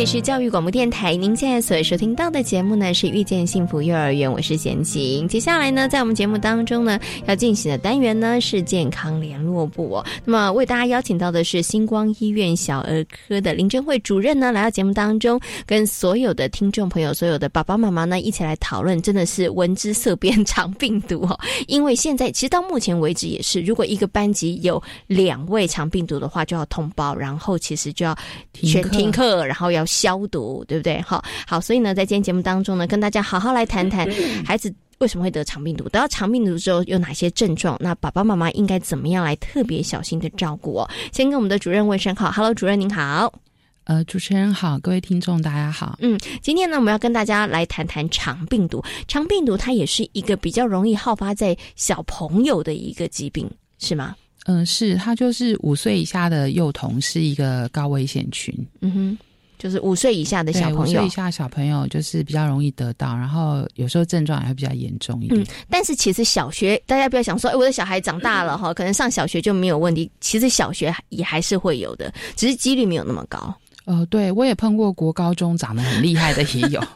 [0.00, 5.28] 这是教育广播电台，您现在所收听到的节目呢是遇见幸福幼儿园，我是贤琴。
[5.28, 10.06] 接下来呢，在我们节目当中呢，要进行的单元呢是健康联络部哦。
[10.24, 21.38] 那么为大家邀请到的是星光医院小儿科的林珍慧主任呢，来到节目当中，跟所有的听众朋友、所有的爸爸妈妈呢一起来讨论，真的是闻之色变肠病毒哦。
[21.66, 28.16] 因为现在其实到目前为止也是，如果一个班级有两位肠病毒的话，就要通报，然后其实就要
[28.54, 29.86] 全停课，然后要。
[29.90, 31.00] 消毒对不对？
[31.02, 34.08] 好，好，所以呢，在今天节目当中呢，跟大家好好来谈谈
[34.46, 37.76] 孩子为什么会得肠病毒，得到肠病毒之后有哪些症状？
[37.80, 40.88] 那爸爸妈妈应该怎么样来特别小心的照顾哦？
[41.12, 43.32] 先跟我们的主任问声好，Hello，主任您好。
[43.84, 45.98] 呃，主持人好，各位听众大家好。
[46.00, 48.80] 嗯，今天呢，我们要跟大家来谈谈肠病毒。
[49.08, 54.14] 肠病毒它也是一个比较容易好发在小朋友的一个疾病，是吗？
[54.44, 58.54] 嗯，是，它就是五岁以下的幼童是一个高危险群。
[58.82, 59.18] 嗯哼。
[59.60, 65.38] 就是五岁以下的小朋友，五岁以下小朋友就是比较容易得到，然后有时候症状也会比较严重一点。
[65.38, 70.10] 嗯，但是其实小学大家不要想说，哎，我的小孩长大了哈，可能上小学就没有问题。
[70.18, 73.54] 其实小学也还是会有的，只是几率没有那么高。
[73.90, 76.80] 呃，对我也碰过国高中长得很厉害的也有。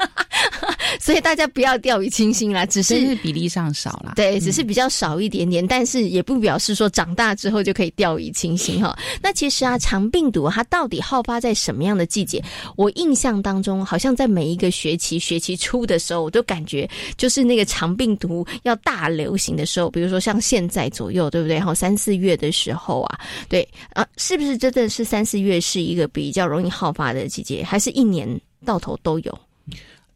[1.00, 8.96] 所以大家不要掉以轻心啦，只是比例上少啦，对，只是比较少一点点，但是也不表示说长大之后就可以掉以轻心哈。
[9.20, 12.42] 那其实啊，肠病毒它到底好发在什么样的季节？
[12.76, 21.56] 我印象当中，好像在每一个学期学期初的时候，我都感觉就是那个肠病毒要大流行的时候，比如说像现在左右，对不对？
[21.56, 29.38] 然后，三四月的时候啊，对啊，是不是真的是三四月是一个比较容易好发的季节，还是一年到头都有？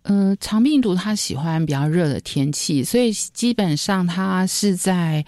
[0.02, 5.24] 呃，肠病毒它喜欢比较热的天气，所以基本上它是在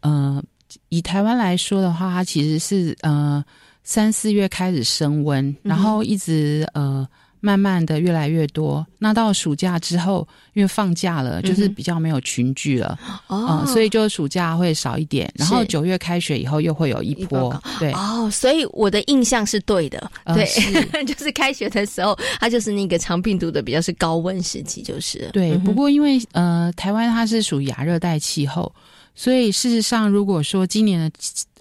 [0.00, 0.42] 呃，
[0.88, 3.44] 以台湾来说的话，它其实是呃
[3.82, 7.06] 三四月开始升温，然后一直呃。
[7.44, 20.46] 慢慢的越来越多，那到暑假之后，因为放假了，就是比较没有群聚了，哦，所以就暑假会少一点，然后九月开学以后又会有一波，对，哦，所以我的印象是对的，对，
[21.04, 25.28] 就是开学的时候，它就是那个长病毒的比较是高温时期，就是。
[25.32, 25.58] 对。
[25.58, 28.72] 不过因为呃，台湾它是属于亚热带气候，
[29.16, 31.10] 所以事实上如果说今年的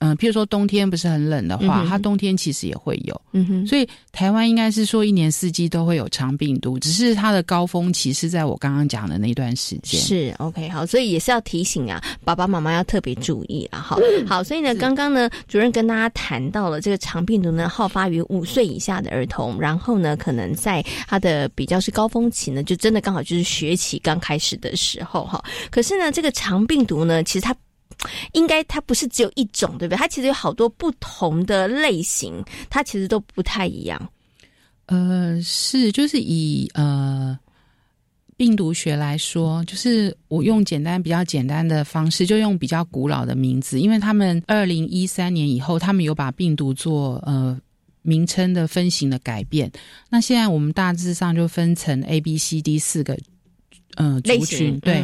[0.03, 3.21] 嗯，譬如说冬天不是很冷的话，它冬天其实也会有。
[3.33, 10.01] 嗯哼，所以台湾应该是说一年四季都会有肠病毒，只是它的高峰期是在我刚刚讲的那段时间。
[10.01, 13.79] 是 OK 好，所以也是要提醒啊，爸爸妈妈要特别注意啊。
[13.79, 25.43] 好，好，所以呢，刚刚呢，主任跟大家谈到了这个肠病毒呢，好发于五岁以下的儿童，然后呢，可能在他的比较是高峰期呢，就真的刚好就是学期刚开始的时候哈。
[25.69, 27.55] 可是呢，这个肠病毒呢，其实它。
[28.33, 29.97] 应该它不是只有一种，对不对？
[29.97, 34.09] 它其实有好多不同的类型，它其实都不太一样。
[34.87, 37.37] 呃，是，就是以呃
[38.35, 47.57] 病毒学来说，就是我用简单比较简单的方式，就用比较古老的名字，因为他们二零一三年以后，他们有把病毒做呃
[48.01, 49.71] 名称的分型的改变。
[50.09, 53.17] 那现在我们大致上就分成 A、B、C、D 四个。
[53.97, 55.03] 嗯，族群对，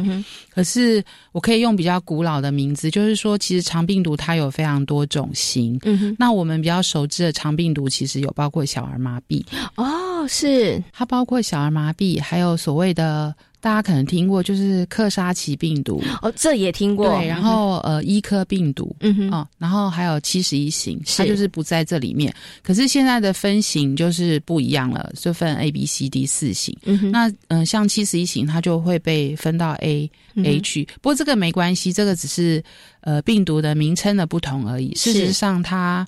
[0.50, 5.80] 可是我可以用比较古老的名字，就是说，其实肠病毒它有非常多种型。
[5.84, 9.44] 嗯哼，那我们比较熟知的肠病毒，其实有包括小儿麻痹。
[9.76, 13.34] 哦，是它包括小儿麻痹，还有所谓的。
[13.60, 17.10] 大家可能听过，就是克沙奇病毒哦，这也听过。
[17.18, 22.34] 对，然后呃，伊科病毒，嗯哼，哦，然后还有七十一型，它就是不在这里面。
[22.62, 26.78] 可是现在的分型就是不一样了，就分 A、B、C、D 四型。
[26.86, 30.10] 嗯哼，那嗯，像七十一型，它就会被分到 A、
[30.44, 30.88] A 区。
[31.02, 32.64] 不过这个没关系，这个只是
[33.02, 34.94] 呃病毒的名称的不同而已。
[34.96, 36.06] 事实上，它。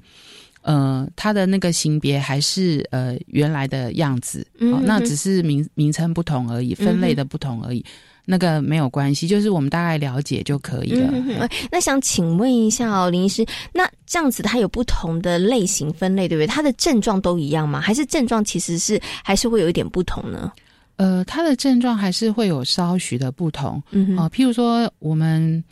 [0.69, 7.84] 呃，它的那个型别还是呃原来的样子，哦，那只是名名称不同而已，分类的不同而已，
[8.23, 11.49] 那个没有关系，就是我们大概了解就可以了。
[11.71, 16.45] 那想请问一下哦，林医师，那这样子它有不同的类型分类，对不对？
[16.45, 17.82] 它的症状都一样吗？
[17.82, 20.51] 还是症状其实是还是会有一点不同呢？
[20.97, 25.63] 呃，它的症状还是会有稍许的不同，嗯，哦，譬如说我们。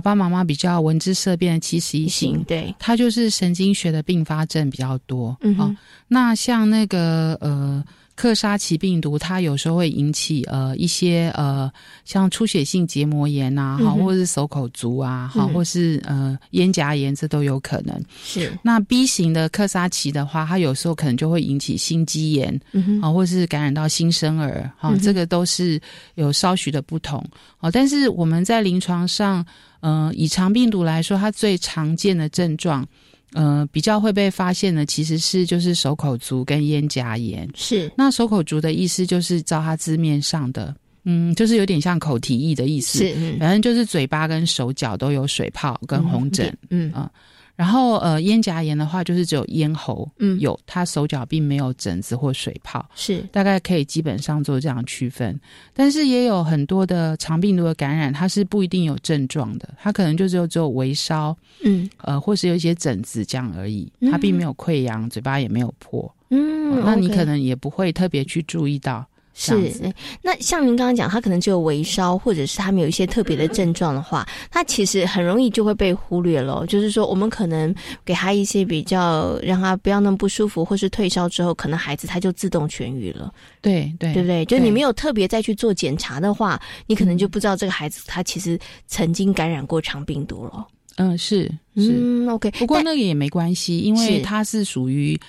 [0.00, 5.36] 爸爸妈妈比较闻之色变的七十一型，对，他就是神经学的并发症比较多。
[5.42, 5.76] 嗯，
[6.08, 7.84] 那像那个呃。
[8.16, 11.70] 克沙奇病毒，它有时候会引起呃一些呃
[12.04, 18.00] 像出血性结膜炎呐，哈，或者是手口足啊，哈，或是呃咽颊炎，这都有可能。
[18.24, 22.60] 是那 B 型的克沙奇的话，它有时候可能就会引起心肌炎，
[23.02, 25.80] 啊，或是感染到新生儿，哈，这个都是
[26.14, 27.24] 有稍许的不同。
[27.58, 29.44] 哦，但是我们在临床上，
[29.80, 32.86] 嗯，以肠病毒来说，它最常见的症状。
[33.34, 37.48] 呃，比较会被发现的其实是就是手口足跟咽颊炎。
[37.54, 42.98] 是，那手口足的意思就是照它字面上的，嗯，就是有点像口蹄疫的意思。
[43.00, 46.56] 是，反正就是嘴巴跟手脚都有水泡跟红疹。
[46.70, 47.10] 嗯啊。
[47.56, 55.38] 然后，呃，咽颊炎的话，就是只有咽喉，嗯，有，他手脚并没有疹子或水泡，是，大概可以基本上做这样区分。
[55.72, 69.06] 但是也有很多的肠病毒的感染，它是不一定有症状的，它可能就只有只有微烧，嗯，呃，或是有一些疹子这样而已，它并没有溃疡，嘴巴也没有破，嗯，那你可能也不会特别去注意到。
[69.36, 69.92] 是，
[70.22, 76.64] 那像您刚刚讲，他可能只有微烧，或者是他们有一些特别的症状的话，他其实很容易就会被忽略了。
[76.66, 83.32] 就是说，我们可能给他一些比较让他不要那么不舒服，或是退烧之后，可能孩子他就自动痊愈了。
[83.60, 84.44] 对对，对不对？
[84.44, 90.64] 就你没有特别再去做检查的话，你可能就不知道这个孩子他其实曾经感染过肠病毒了。
[90.96, 92.52] 嗯，是是，OK。
[92.52, 95.20] 不过那个也没关系，因为他是属于。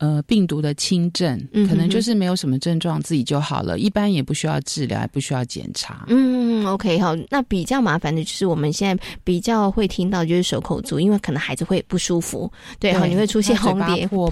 [0.00, 6.06] 呃，病毒的轻症，可能就是没有什么症状，自己就好了，一般也不需要治疗，也不需要检查。
[6.08, 14.30] 嗯，OK，好，那比较麻烦的就是我们现在比较会听到就是手口足，因为可能孩子会不舒服，对，好，你会出现红点破，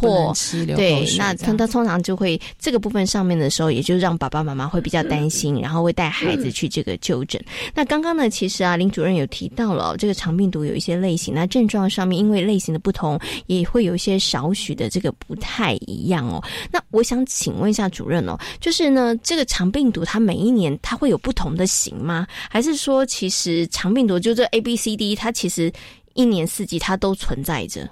[0.75, 7.39] 对，那他他通常就会这个部分上面的时候，也就让爸爸妈妈会比较担心，然后会带孩子去这个就诊。
[7.75, 15.58] 那刚刚呢，其实啊，林主任有提到了这个肠病毒有一些类型，那症状上面因为类型的不同，也会有一些少许的这个不太。
[15.59, 16.41] 太一样哦，
[16.71, 22.25] 那我想请问一下主任哦，就是呢，这个肠病毒它每一年它会有不同的型吗？
[22.49, 25.73] 还是说其实肠病毒就这 A B C D 它其实
[26.15, 27.91] 一年四季它都存在着？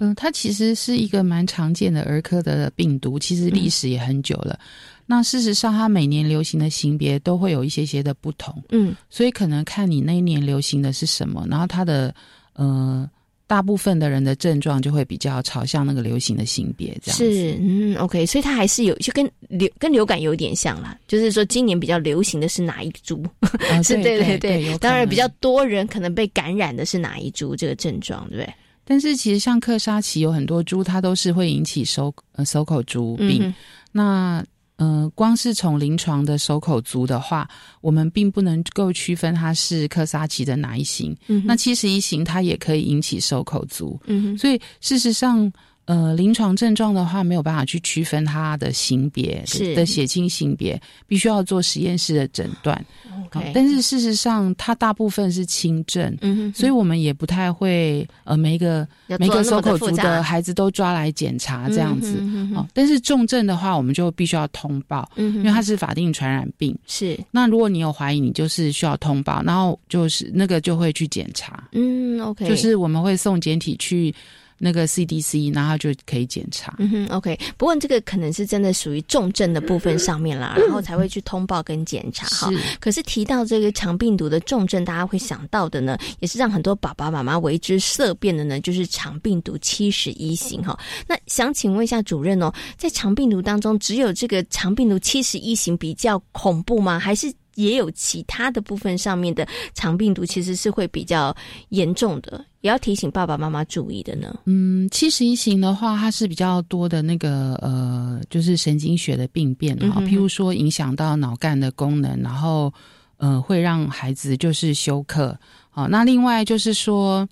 [0.00, 4.60] 嗯，它其实是一个蛮常见的儿科的病毒，其实历史也很久了。
[5.06, 12.14] 那事实上，它每年流行的型别都会有一些些的不同，嗯，所以可能看你那一年流行的是什么，然后它的
[12.52, 13.08] 呃。
[13.48, 23.24] 大部分的人的症状就会比较朝向那个流行的性别，这样是嗯，OK，所以它还是有就跟流跟流感有点像啦，就是说今年比较流行的是哪一株？
[23.82, 28.54] 是，对对对，当然比较多人可能被感染的是哪一株这个症状，对不对？
[28.84, 33.52] 但是其实像克沙奇有很多株，它都是会引起手呃手口足病。
[33.90, 34.44] 那
[34.78, 37.48] 呃，光是从临床的手口足的话，
[37.80, 41.14] 我们并不能够区分它是科萨奇的哪一型。
[41.26, 44.00] 嗯，那七十一型它也可以引起手口足。
[44.06, 45.52] 嗯，所以事实上。
[45.88, 49.42] 呃，临床症状的话，没有办法去区分它的性别
[49.74, 52.78] 的血清性别，必须要做实验室的诊断。
[53.24, 58.86] OK，但是事实上，它大部分是轻症，嗯，所以我们也不太会呃，每一个
[59.18, 62.22] 每个手口族的孩子都抓来检查这样子。
[62.54, 66.78] 哦，但是重症的话，我们就必须要通报，因为它是法定传染病。
[66.86, 71.66] 是，那如果你有怀疑，你就是需要通报，然后就是那个就会去检查。
[71.72, 74.14] 嗯，OK，就是我们会送检体去。
[74.58, 76.74] 那个 CDC，然后就可以检查。
[76.78, 77.38] 嗯哼，OK。
[77.56, 82.50] 不过这个可能是真的属于重症的部分上面啦，然后才会去通报跟检查哈。
[82.80, 90.78] 可是提到这个肠病毒的重症，大家会想到的呢，也是让很多爸爸妈妈为之色变的呢，就是肠病毒七十一型哈。
[91.06, 96.98] 那想请问一下主任哦，在肠病毒当中，只有这个肠病毒七十一型比较恐怖吗？
[96.98, 97.32] 还是？
[97.54, 99.44] 也有其他的部分上面的
[99.74, 101.36] 肠病毒其实是会比较
[101.70, 104.34] 严重的，也要提醒爸爸妈妈注意的呢。
[104.46, 112.72] 嗯，七十一型的话，它是比较多的那个呃，就是神经学的病变啊，譬如说影响到脑干的功能，然后
[113.18, 115.38] 呃会让孩子就是休克。
[115.70, 117.28] 好，那另外就是说。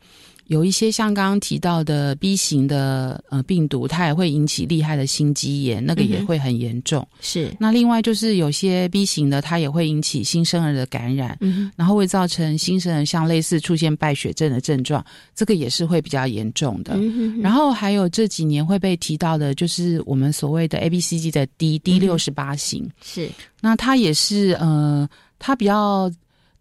[0.47, 7.07] 有一些像刚刚提到的 B 型的呃病毒，它也会引起厉害的心肌炎，那个也会很严重。
[7.21, 7.55] 是。
[7.59, 11.39] 那另外就是有些 B 型的，它也会引起新生儿的感染，
[11.75, 16.97] 然后会造成新生儿像类似出现败血症的症状，这个也是会比较严重的。
[17.41, 22.89] 然后还有这几年会被提到的，就是我们所谓的 A B C G 的 D D 六十八型。
[23.03, 23.29] 是。
[23.61, 26.11] 那它也是呃，它比较。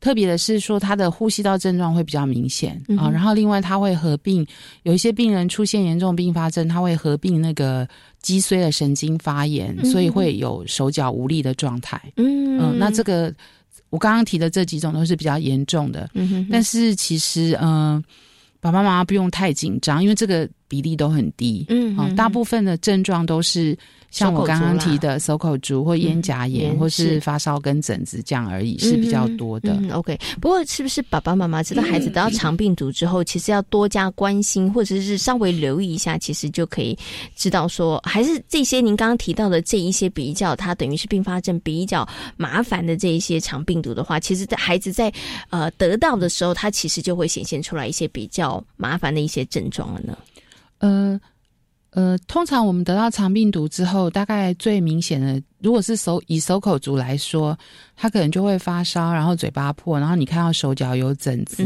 [0.05, 4.45] 特别的是说，他的呼吸道症状会比较明显啊，然后另外他会合并
[4.83, 7.87] 有一些病人出现严重并发症，他会合并那个
[8.21, 11.99] 脊髓的神经发炎，所以会有手脚无力的状态。
[12.17, 13.33] 嗯，那这个
[13.89, 17.99] 我刚刚提的这几种都是比较严重的，嗯哼但是其实嗯，
[18.59, 21.65] 爸爸妈妈不用太紧张，因为这个比例都很低。
[21.69, 23.77] 嗯，啊，大部分的症状都是。
[24.11, 29.77] 像我刚刚提的，手口足或咽颊炎，或是发烧跟疹子这样而已，是比较多的。
[29.91, 36.97] OK，不过是不是爸爸妈妈知道孩子得到肠病毒之后，其实要多加关心，或者是稍微留意一下，其实就可以
[37.35, 42.07] 知道说，还是这些您刚刚提到的这一些比较，它等于是并发症比较
[42.37, 45.11] 麻烦的这一些肠病毒的话，其实在孩子在
[45.49, 50.17] 呃得到的时候，他其实就会显现出来一些比较麻烦的一些症状了呢。
[50.79, 51.19] 呃。
[51.91, 57.57] 呃，通常我们得到肠病毒之后，大概最明显的，如果是手以手口足来说，
[57.95, 61.63] 他可能就会发烧，然后嘴巴破，然后你看到手脚有疹子，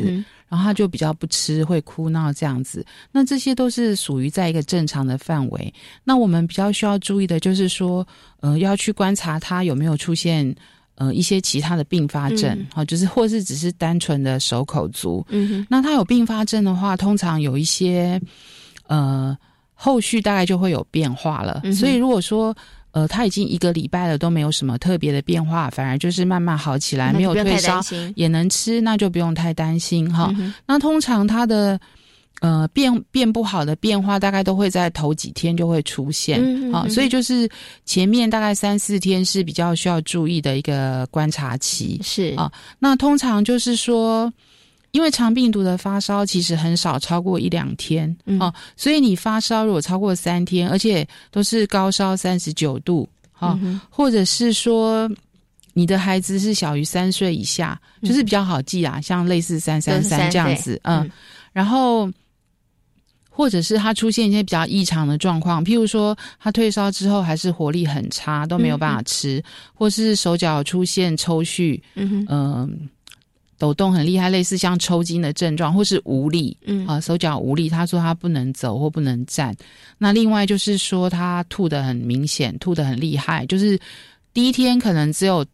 [0.48, 2.86] 然后他就比较不吃，会哭闹这样子。
[3.12, 5.74] 那这些都是属于在一个正常的范围。
[6.04, 8.08] 那我们比较需要注意的就是说，
[8.42, 10.56] 呃，要去观察他有没有出现
[10.94, 15.26] 呃一些其他的并发症，好，就是或是只是单纯的手口足。
[15.30, 18.22] 嗯哼那他有并发症的话，通常有一些
[18.90, 19.38] 呃。
[19.82, 22.54] 后续大概就会有变化了，所以如果说
[22.92, 27.80] 呃他已经一个礼拜了都没有什么特别的变化，反而就是慢慢好起来，没有退烧，
[28.18, 30.36] 也能吃，那就不用太担心哈。
[30.66, 31.80] 那通常他的
[32.42, 37.50] 呃变变不好的变化，大概都会在头几天就会出现啊，所以就是
[37.86, 42.52] 前面大概三四天是比较需要注意的一个观察期是啊。
[42.80, 44.30] 那通常就是说。
[44.92, 53.60] 因为肠病毒的发烧其实很少超过一两天哦，所以你发烧如果超过三天，而且都是高烧三十九度，哈，
[53.90, 55.10] 或者是说
[55.74, 61.10] 你的孩子是小于三岁以下，就是比较好记啊，像类似三三三这样子，嗯，
[61.54, 62.12] 然后
[63.30, 72.90] 或者是他出现一些比较异常的状况，譬如说他退烧之后还是活力很差，都没有办法吃，或是手脚出现抽搐，嗯。
[73.60, 77.70] 抖动很厉害，类似像抽筋的症状，或是无力，嗯啊，手脚无力。
[77.70, 79.56] 他说他不能走或不能站。
[79.98, 83.46] 那另外就是说他吐的很明显，吐的很厉害。
[83.46, 83.78] 就是
[84.34, 85.46] 第一天可能只有，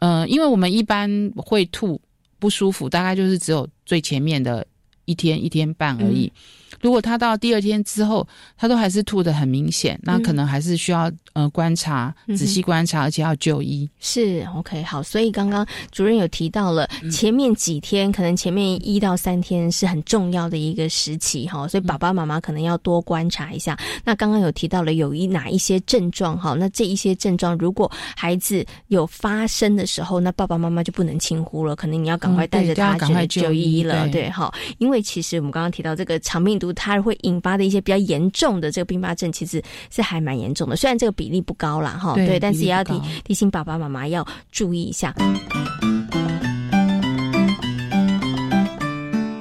[0.00, 2.00] 呃，因为我们一般会吐
[2.38, 4.66] 不舒服，大概就是只有最前面的
[5.04, 6.32] 一天一天半而已。
[6.80, 8.26] 如果他到第二天之后，
[8.56, 13.88] 他都还是吐的很明显，那可能还是需要呃观察，仔细观察，而且要就医。
[14.00, 23.78] 是 OK 好，所以刚刚主任有提到了前面几天，可能前面一到三天是很重要的一个时期哈，所以爸爸妈妈可能要多观察一下。
[24.02, 34.08] 那刚刚有提到了有一哪一些症状哈，那这一些症状如果孩子有发生的时候，那爸爸妈妈就不能轻忽了，可能你要赶快带着他去就医了。
[34.08, 36.69] 对，好，因为其实我们刚刚提到这个肠病毒。
[36.70, 40.76] 毒它会引发的一些比较严重的这个并发症，其实是还蛮严重的。
[40.76, 45.14] 虽然这个比例不高啦，哈，对，但是也要提提醒爸爸妈妈要注意一下。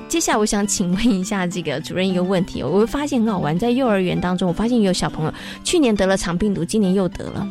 [0.08, 2.62] 接下来，我想请问一下这个主任一个问题。
[2.62, 7.48] 我会发现很好玩，在幼儿园当中，我发现有小朋友去年得了肠病毒，今年又得了。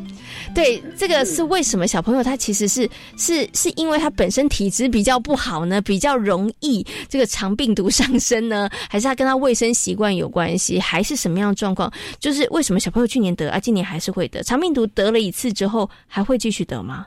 [0.55, 1.87] 对，这个是为什么？
[1.87, 11.93] 小朋友他其实是是是因为他本身体质比较不好呢，比较容易这个肠病毒上升呢， 还是他跟他卫生习惯有关系，还是什么样的状况？
[12.19, 14.87] 就是为什么小朋友去年得啊，今年还是会得肠病毒？
[14.89, 17.07] 得了一次之后，还会继续得吗？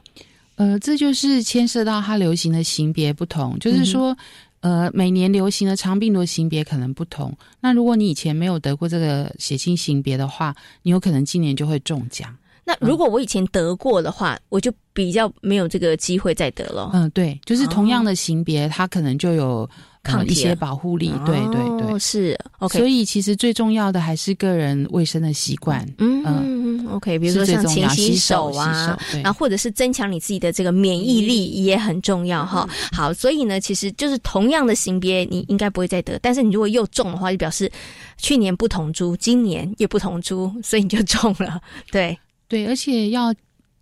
[0.55, 4.15] 呃，这就是牵涉到它流行的型别不同，就是说。
[4.61, 7.35] 呃，每年流行的肠病毒型别可能不同。
[7.59, 12.31] 那如果你以前没有得过这个血清型别的话，你有可能今年就会中奖。
[12.79, 16.91] 那如果我以前得过的话，我就比较没有这个机会再得了。
[16.93, 19.69] 嗯，对，就是同样的型别，它可能就有。
[20.03, 22.79] 抗一些保护力，对对对，是 OK。
[22.79, 25.87] 所以其实最重要的还是个人卫生的习惯。
[25.99, 32.67] 嗯嗯 OK，比如说像勤洗手啊，然后或者是增强你自己的这个免疫力也很重要哈。
[32.91, 36.17] 好，所以呢，其实就是同样的型别，你应该不会再得。
[36.17, 37.71] 但是你如果又中的话，就表示
[38.17, 41.61] 去年不同株，今年也不同株，所以你就中了。
[41.91, 42.17] 对
[42.51, 43.33] 对，而且要。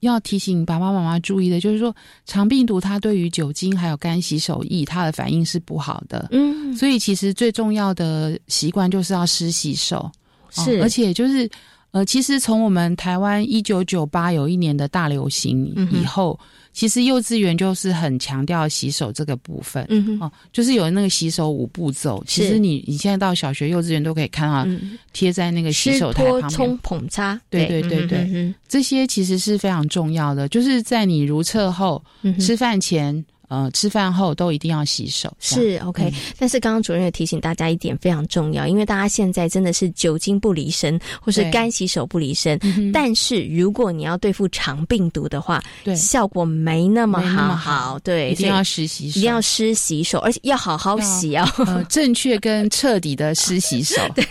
[0.02, 1.94] 要提醒爸爸妈妈注意的，就是说
[2.26, 6.26] 肠病毒它对于酒精还有干洗手液，它的反应是不好的。
[6.32, 10.10] 嗯，所以其实最重要的习惯就是要湿洗手。
[10.52, 11.50] 是，而且就是
[11.92, 16.40] 呃，其实从我们台湾一九九八有一年的大流行以后。
[16.80, 22.24] 其实幼稚园就是很强调洗手这个部分，嗯哼哦，就是有那个洗手五步骤。
[22.26, 24.66] 其实你你现在到小学、幼稚园都可以看到
[25.12, 27.38] 贴在那个洗手台旁边，冲、捧、擦。
[27.50, 30.48] 对对对对，这些其实是非常重要的。
[30.48, 32.02] 就是在你如厕后、
[32.40, 33.26] 吃饭前。
[33.50, 36.14] 呃，吃饭后都一定要洗手，是 OK。
[36.38, 42.60] 但是刚刚主任也提醒大家一点非常重要，因为大家现在真的是酒精不离身，或是干洗手不离身。
[42.94, 47.56] 但是如果你要对付肠病毒的话，对效果没那么好。
[47.56, 51.48] 好，对，一定要湿洗手，一定要湿洗手，而且要好好洗哦，
[51.90, 54.00] 正确跟彻底的湿洗手。
[54.14, 54.24] 对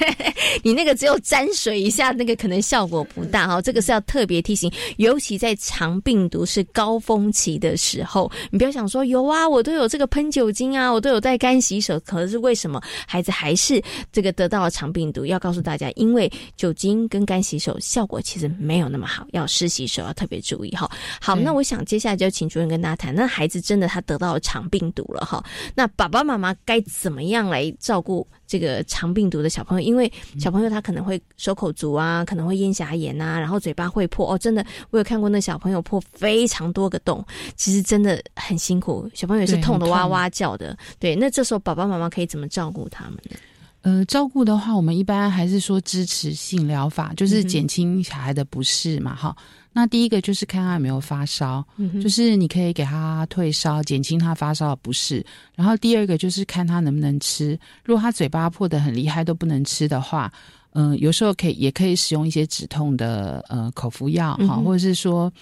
[0.63, 3.61] 你那个只有沾水一下，那个可能效果不大哈。
[3.61, 9.08] 这个是要特别提醒，尤其在肠病毒是高峰期的时候，你不要想说。
[9.09, 11.99] 有啊，我都有这个喷酒精啊，我都有带干洗手。
[12.01, 13.83] 可是为什么孩子还是
[14.13, 15.27] 这个得到了肠病毒？
[15.27, 20.91] 要告诉大家，因为酒精跟干洗手效果其实没有那么好，要湿洗手要特别注意哈。
[21.21, 25.45] 好，那我想接下来就请主任跟大家谈，那孩子真的他得到了肠病毒了哈，
[25.75, 28.27] 那爸爸妈妈该怎么样来照顾？
[28.49, 34.39] 这个肠病毒的小朋友，因为小朋友他可能会手口足啊，可能会咽峡炎啊，然后嘴巴会破哦。
[34.39, 37.25] 真的，我有看过那小朋友破非常多个洞，
[37.55, 40.77] 其实真的很辛苦，小朋友也是痛的哇哇叫的。
[40.99, 43.37] 对，那这时候爸爸妈妈可以怎么照顾他们呢？
[43.83, 49.37] 呃，照顾的话，我们一般还是说支持性疗法，就是减轻小孩的不适嘛，哈。
[49.79, 51.65] 那第一个就是看他有没有发烧，
[52.03, 55.25] 就是你可以给他退烧，减轻他发烧的不适。
[55.55, 60.33] 然后第二个就是看他能不能吃，如果他嘴巴破的很厉害都不能吃的话，
[60.73, 65.33] 嗯，有时候可以也可以使用一些止痛的呃口服药哈，或者是说，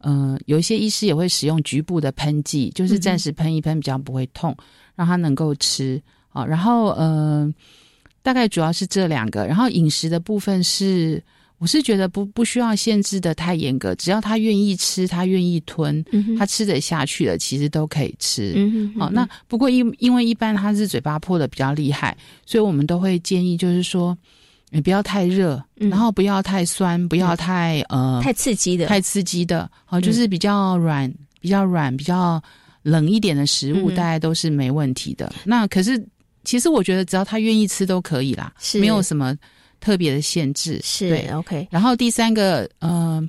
[0.00, 4.56] 嗯，有一些医师也会使用局部的喷剂，就是暂时喷一喷，比较不会痛，
[4.94, 6.42] 让他能够吃啊。
[6.42, 7.54] 然后嗯，
[8.22, 11.22] 大概主要是这两个，然后饮食的部分是。
[11.64, 16.04] 我是觉得不不需要限制的太严格，只要他愿意吃，他愿意吞，
[16.38, 18.52] 他吃得下去了，其实都可以吃。
[18.98, 24.14] 好，那不过因因为一般他是嘴巴破的比较厉害，所以我们都会建议就是说，
[24.72, 31.10] 你不要太热，然后不要太酸，不要太呃太刺激的，太刺激的，好，就是比较软、
[31.40, 32.38] 比较软、比较
[32.82, 35.32] 冷一点的食物，大概都是没问题的。
[35.44, 36.06] 那可是
[36.44, 39.34] 其实我觉得只要他愿意吃都可以啦，没有什么。
[39.84, 43.28] 特别的限制是对 OK，然后第三个，嗯。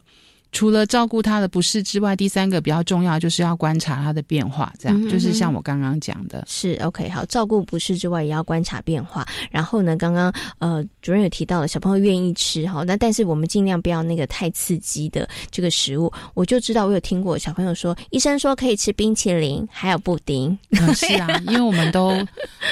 [0.56, 7.26] 除了照顾他的不适之外，第三个比较重要就是要观察他的变化，这样就是像我刚刚讲的，是 OK 好。
[7.26, 9.28] 照顾不适之外，也要观察变化。
[9.51, 16.10] 然后呢，刚刚呃主任有提到了小朋友愿意吃哈，那但是我们尽量不要那个太刺激的这个食物。
[16.36, 20.58] 我就知道我有听过小朋友说，医生说可以吃冰淇淋，还有布丁。
[20.95, 22.18] 是啊，因为我们都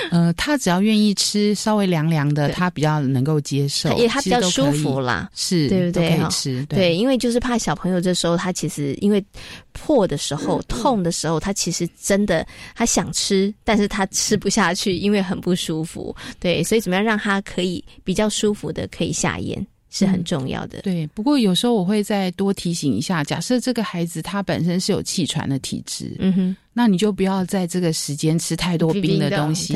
[0.09, 6.15] 呃，他只要愿意吃稍微凉凉的，他比较能够接受，也他比较舒服啦，是对不对？
[6.15, 7.72] 可以吃对，因为就是怕小。
[7.73, 9.23] 小朋友这时候，他其实因为
[9.71, 12.45] 破的时候、痛的时候，他其实真的
[12.75, 16.15] 他想吃，但是他吃不下去，因为很不舒服。
[16.39, 19.65] 对，所以怎么样让他可以比较舒服的可以下咽？
[19.89, 20.81] 是很重要的。
[20.81, 29.73] 对，不过有时候我会再多提醒一下，假设这个孩子他本身是有气喘的体质，嗯哼，那你就不要在这个时间吃太多冰的东西，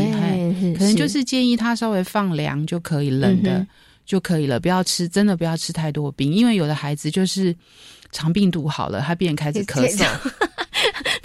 [0.78, 3.66] 可能就是建议他稍微放凉就可以，冷的
[4.08, 7.56] 就可以了，不要吃，真的不要吃太多冰，因为有的孩子就是
[8.12, 10.08] 肠病毒好了，他便开始咳嗽。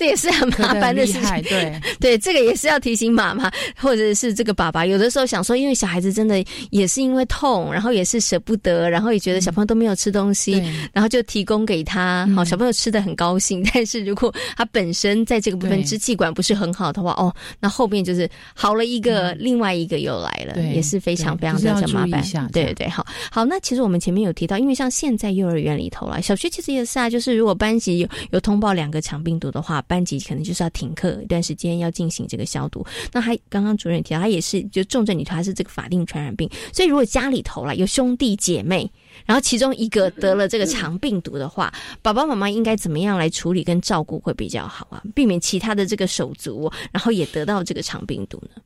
[0.03, 4.85] 这也是很麻烦的事情，对 对，这个也是要提醒妈妈或者是这个爸爸。
[4.85, 10.61] 有的时候想说，因为小孩子真的也是因为痛，然后也是舍不得，然后也觉得小朋友都没有吃东西，
[10.93, 13.65] 然后就提供给他，好小朋友吃的很高兴。
[13.73, 22.49] 但是如果他本身在这个部分支气管不是很好的话，哦，那后面就是好了一个，另外一个又来了，也是非常非常的麻烦。
[22.53, 23.45] 对对对，好好。
[23.45, 29.81] 那其实我们前面有提到，因为像现在幼儿园里头啦，小学其实也是啊，就是如果班级有有通报两个强病毒的话。
[29.93, 32.83] 班级可能就是要停课一段时间，要进行这个消毒。
[33.13, 36.49] 那他刚刚主任提到，他也是就重症里头，他是这个法定传染病。
[36.73, 38.91] 所以如果家里头了有兄弟姐妹，
[39.27, 41.71] 然后其中一个得了这个肠病毒的话，
[42.01, 45.03] 爸爸妈妈应该怎么样来处理跟照顾会比较好啊？
[45.15, 48.63] 避免其他的这个手足，然后也得到这个肠病毒呢？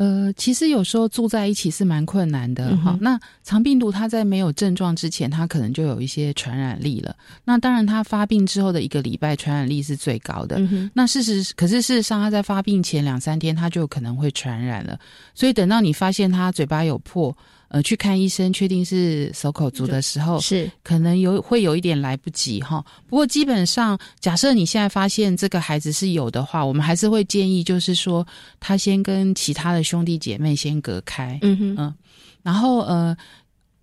[0.00, 2.96] 呃，其实有时候住在一起是蛮困难的哈。
[3.02, 7.14] 那肠病毒它在没有症状之前，它可能就有一些传染力了。
[7.44, 10.58] 那当然，它发病之后的一个礼拜，传染力是最高的。
[10.94, 14.98] 那事实可是事实上，它在发病前两三天，它就可能会传染了。
[15.34, 17.36] 所以等到你发现它嘴巴有破。
[17.70, 22.84] 呃，去看医生，确定是手口足的时候，是可能有会有一点来不及哈。
[23.08, 28.26] 不过基本上，假设你现在发现这个孩子是有的话，我们还是会建议，就是说
[28.60, 31.94] 他先跟其他的兄弟姐妹先隔开，嗯哼，嗯，
[32.42, 33.16] 然后呃。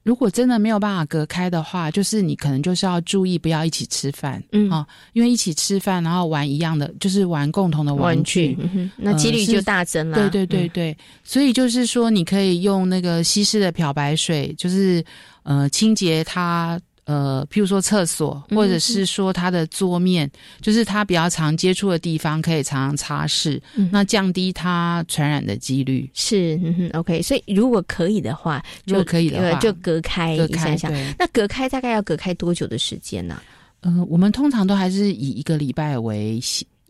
[0.07, 8.57] 如果真的没有办法隔开的话，就是你可能就是要注意不要一起吃饭，嗯啊，因为一起吃饭然后玩一样的，就是玩共同的玩具，
[8.95, 10.15] 那几率就大增了。
[10.15, 15.03] 对对对对，所以就是说你可以用那个稀释的漂白水，就是
[15.43, 16.79] 呃清洁它。
[17.07, 20.29] 呃，譬如说厕所，或者是说他的桌面，
[20.59, 23.57] 就是他比较常接触的地方，可以常常擦拭，
[23.89, 26.09] 那降低他传染的几率。
[26.13, 26.59] 是
[26.91, 27.21] ，OK。
[27.21, 30.91] 所以如果可以的话，如果可以的话，就隔开一下下。
[31.17, 33.41] 那隔开大概要隔开多久的时间呢？
[33.79, 36.41] 呃，我们通常都还是以一个礼拜为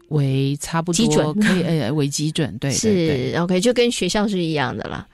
[0.07, 2.57] 为差不多可以呃为基准。
[2.57, 5.07] 对，是 OK，就跟学校是一样的啦。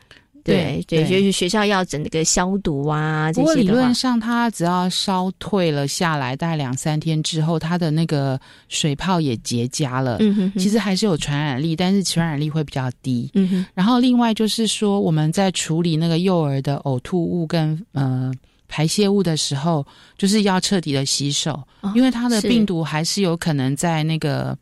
[0.44, 3.32] 对对，就是学校要整个消毒啊。
[3.34, 10.18] 不过理论上，它只要烧退了下来，大概两三天之后，它的那个水泡也结痂了。
[10.20, 13.32] 嗯哼，其实还是有传染力，但是传染力会比较低。
[13.36, 13.66] 嗯哼。
[13.74, 18.32] 然后另外就是说，我们在处理那个幼儿的呕吐物跟呃
[18.68, 19.86] 排泄物的时候，
[20.18, 21.62] 就是要彻底的洗手，
[21.96, 24.58] 因为它的病毒还是有可能在那个。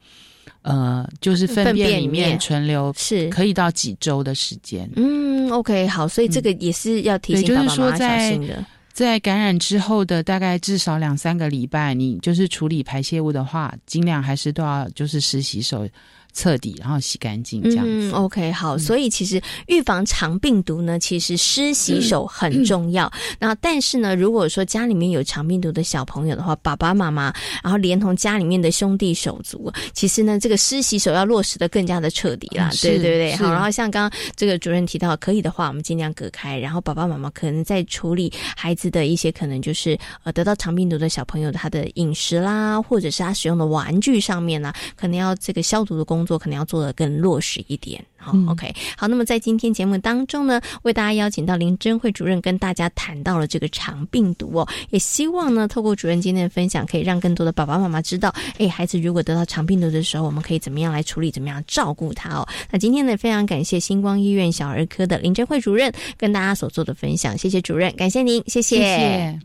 [0.64, 4.90] 呃，就是粪便里面存留是可以到几周的时间。
[4.96, 8.64] 嗯，OK，好，所以这个也是要提醒爸爸妈妈小心的。
[8.94, 15.88] 在感染之后的大概至少两三个礼拜，你就是处理排泄物的话，尽量还是都要就是湿洗手。
[16.34, 18.12] 彻底，然后洗干净，这样子。
[18.12, 18.78] OK，好。
[18.78, 23.12] 所以其实预防肠病毒呢，其实湿洗手很重要。
[23.38, 32.70] 那但是呢，如果说家里面有肠病毒的小朋友的话，爸爸妈妈，然后连同家里面的兄弟手足，其实呢，这个湿洗手要落实的更加的彻底啦。
[32.82, 33.52] 对对对，好。
[33.52, 36.58] 然后像刚刚这个主任提到，可以的话，我们尽量隔开。
[36.58, 46.21] 然后爸爸妈妈可能在处理孩子的一些可能就是呃得到肠病毒的小朋友他的饮食啦，或者是他使用的玩具上面呢，可能要这个消毒的工。
[46.22, 49.08] 工作可能要做的更落实一点，好，OK，好。
[49.08, 62.48] 那么在今天节目当中呢，为大家邀请到林珍慧主任跟大家谈到了这个肠病毒哦，也希望呢，透过主任今天的分享，可以让更多的爸爸妈妈知道，哎，孩子如果得到肠病毒的时候，我们可以怎么样来处理，怎么样照顾他哦。
[62.70, 69.40] 那今天呢，非常感谢星光医院小儿科的林珍慧主任跟大家所做的分享，谢谢主任，感谢您，谢谢。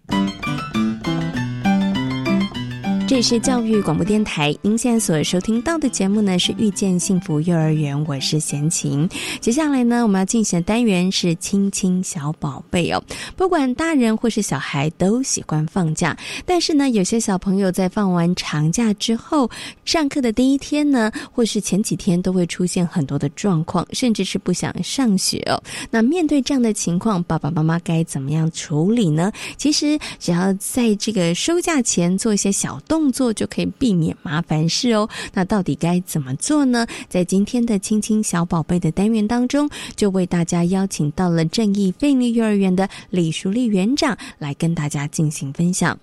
[3.08, 9.08] 这里是教育广播电台，您现在所收听到的节目呢是遇见幸福幼儿园，我是贤琴。
[9.40, 13.00] 接下来呢，我们要进行的单元是亲亲小宝贝哦。
[13.36, 19.48] 不管大人或是小孩都喜欢放假，但是呢，有些小朋友在放完长假之后，
[19.84, 25.62] 上课的第一天呢，或是前几天都会出现很多的状况，甚至是不想上学哦。
[25.92, 29.30] 那面对这样的情况，爸爸妈妈该怎么样处理呢？
[29.56, 32.95] 其实只要在这个收假前做一些小动。
[32.96, 35.06] 动作就可以避免麻烦事哦。
[35.34, 36.86] 那到底该怎么做呢？
[37.10, 45.98] 在今天的亲亲小宝贝的单元当中，就为大家邀请到了正义费力幼儿园的李淑丽园长来跟大家进行分享。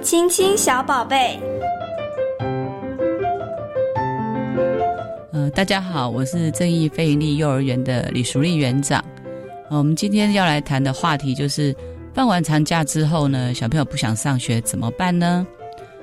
[0.00, 1.40] 亲亲小宝贝。
[5.32, 9.04] 呃，大家好，我是正义非营利幼儿园的李淑丽园长。
[9.70, 11.74] 呃，我们今天要来谈的话题就是，
[12.18, 15.46] 放完长假之后呢，小朋友不想上学怎么办呢？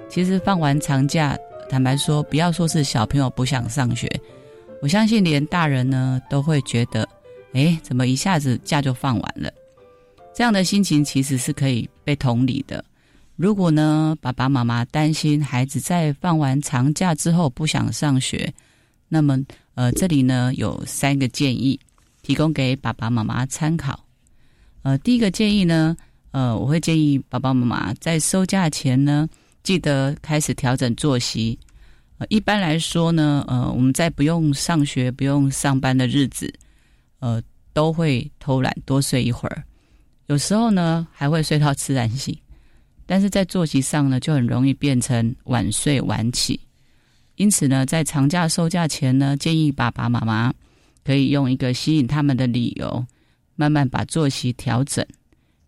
[0.07, 1.37] 其实放完长假，
[1.69, 4.09] 坦白说，不要说是小朋友不想上学，
[4.81, 7.05] 我相信连大人呢都会觉得，
[7.51, 9.51] 哎，怎么一下子假就放完了？
[10.33, 12.81] 这样的心情其实是可以被同理的。
[13.35, 18.49] 如果呢，爸爸妈妈担心孩子在放完长假之后不想上学，
[19.09, 19.37] 那么
[19.73, 21.77] 呃，这里呢有三个建议，
[22.21, 24.04] 提供给爸爸妈妈参考。
[24.85, 25.97] 呃，第一个建议呢，
[26.29, 29.27] 呃，我会建议爸爸妈妈在收假前呢，
[29.63, 31.57] 记得开始调整作息。
[32.19, 36.53] 呃，一般来说呢，呃，我们在不用上学、不用上班的日子，
[37.17, 37.41] 呃，
[37.73, 39.63] 都会偷懒多睡一会儿，
[40.27, 42.37] 有时候呢还会睡到自然醒。
[43.07, 46.59] 但是在作息上呢，就很容易变成晚睡晚起。
[47.37, 50.53] 因此呢，在长假收假前呢，建议爸爸妈妈
[51.03, 53.03] 可以用一个吸引他们的理由，
[53.55, 55.05] 慢慢把作息调整。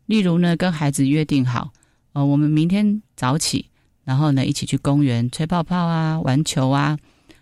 [0.06, 1.72] 例如呢，跟孩子约定好，
[2.14, 3.70] 呃，我们明天早起，
[4.04, 6.98] 然后呢，一起去公园吹泡泡啊，玩球啊，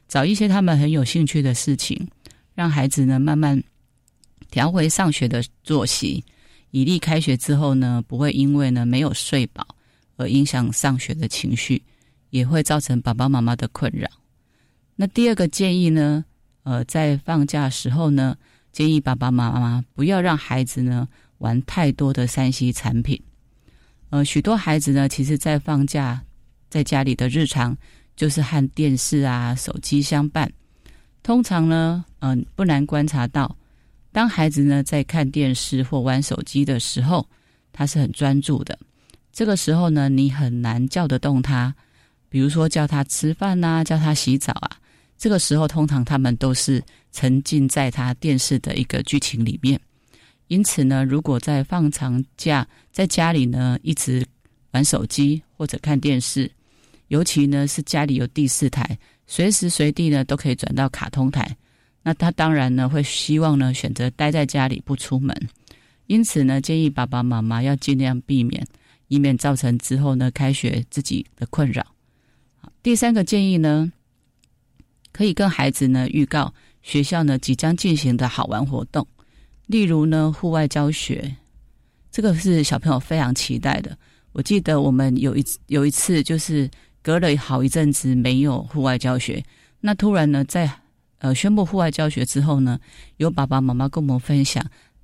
[0.08, 2.08] 找一些他们很有兴趣的事情，
[2.54, 3.64] 让孩子呢慢慢
[4.50, 6.24] 调回上学的作息，
[6.72, 9.68] 以利开学之后呢，不会因为呢没有睡饱。
[10.18, 11.84] 而影响上学的情绪，
[12.30, 14.08] 也会造成爸爸妈妈的困扰。
[14.96, 16.24] 那第二个建议呢？
[16.64, 18.38] 呃，在放假时候呢，
[18.76, 21.08] 建议爸爸妈妈不要让孩子呢
[21.38, 23.18] 玩太多的三 C 产品。
[24.10, 26.22] 呃，许多孩子呢，其实在放假
[26.70, 27.78] 在家里的日常
[28.18, 30.52] 就是和电视啊、手机相伴。
[31.24, 33.56] 通常呢，嗯，不难观察到，
[34.12, 37.26] 当孩子呢在看电视或玩手机的时候，
[37.72, 38.78] 他是很专注的。
[39.32, 41.74] 这个时候呢，你很难叫得动他，
[42.28, 44.78] 比如说叫他吃饭呐，叫他洗澡啊。
[45.18, 49.80] 这个时候，通常他们都是沉浸在他电视的一个剧情里面。
[50.48, 54.26] 因此呢，如果在放长假，在家里呢一直
[54.72, 56.52] 玩手机或者看电视，
[57.08, 61.56] 尤其呢是家里有第四台，随时随地呢都可以转到卡通台，
[62.04, 65.36] 那他当然呢会希望呢选择待在家里不出门。
[66.08, 68.66] 因此呢，建议爸爸妈妈要尽量避免。
[69.08, 71.86] 以免造成之后呢开学自己的困扰。
[72.82, 73.94] 第三个建议呢，
[75.16, 79.08] 可以跟孩子呢预告学校呢即将进行的好玩活动，
[79.68, 81.34] 例如呢户外教学，
[82.12, 83.98] 这个是小朋友非常期待的。
[84.34, 86.70] 我记得我们有一有一次就是
[87.02, 89.42] 隔了好一阵子没有户外教学，
[89.80, 90.70] 那突然呢在
[91.20, 92.78] 呃宣布户外教学之后呢，
[93.16, 94.62] 有爸爸妈妈跟我们分享，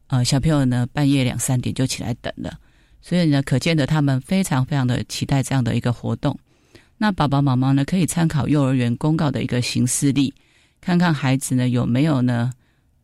[0.08, 2.60] 呃小朋友呢半夜两三点就起来等了。
[3.02, 6.38] 所以呢，可见的他们非常非常的期待这样的一个活动。
[7.04, 10.32] 那爸爸妈妈呢，可以参考幼儿园公告的一个行事历，
[10.80, 12.52] 看看孩子呢有没有呢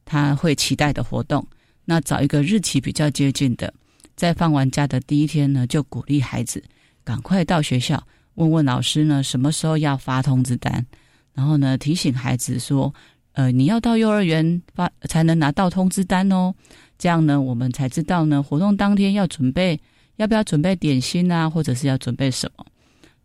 [0.05, 1.43] 他会期待的活动。
[1.83, 3.73] 那找一个日期比较接近的，
[4.15, 6.63] 在放完假的第一天呢，就鼓励孩子
[7.03, 10.85] 赶快到学校问问老师呢什么时候要发通知单，
[11.33, 12.93] 然后呢提醒孩子说，
[13.31, 16.53] 呃，你要到幼儿园发才能拿到通知单哦。
[16.99, 19.79] 这样呢，我们才知道呢，活动当天要准备
[20.17, 22.63] 要不要准备点心啊，或者是要准备什么。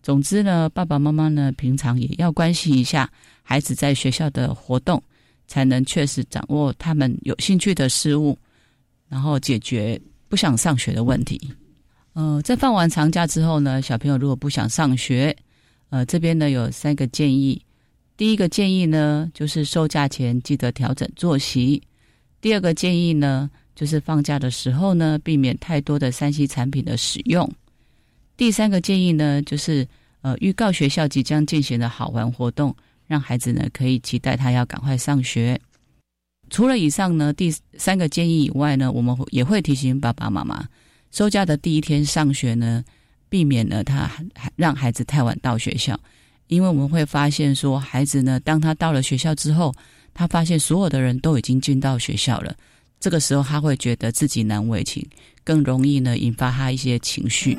[0.03, 3.09] 总之呢，爸爸妈妈呢，平常也要关心一下
[3.42, 5.03] 孩子在学校的活动，
[5.46, 8.36] 才能确实掌握他们有兴趣的事物，
[9.09, 11.40] 然后解决不想上学的问题。
[12.14, 15.34] 呃，在放完长假之后呢，小朋友如果不想上学，
[15.90, 17.61] 呃，这边呢有三个建议。
[18.16, 21.82] 第一个建议呢，就是收假前记得调整作息。
[22.40, 23.50] 第二个建议呢。
[23.74, 27.50] 就是放假的时候呢，避免太多的三 C 产品的使用。
[28.43, 29.86] 第三个建议呢，就是
[30.22, 32.74] 呃，预告学校即将进行的好玩活动，
[33.07, 35.61] 让孩子呢可以期待他要赶快上学。
[36.51, 40.66] 除了以上呢第三个建议以外呢，我们也会提醒爸爸妈妈，
[41.12, 42.82] 收假的第一天上学呢，
[43.28, 44.11] 避免呢他
[44.57, 45.97] 让孩子太晚到学校，
[46.49, 49.72] 因为我们会发现说，孩子呢，当他到了学校之后，
[50.12, 52.53] 他发现所有的人都已经进到学校了。
[52.99, 55.09] 这个时候，他会觉得自己难为情，
[55.45, 57.57] 更容易呢引发他一些情绪。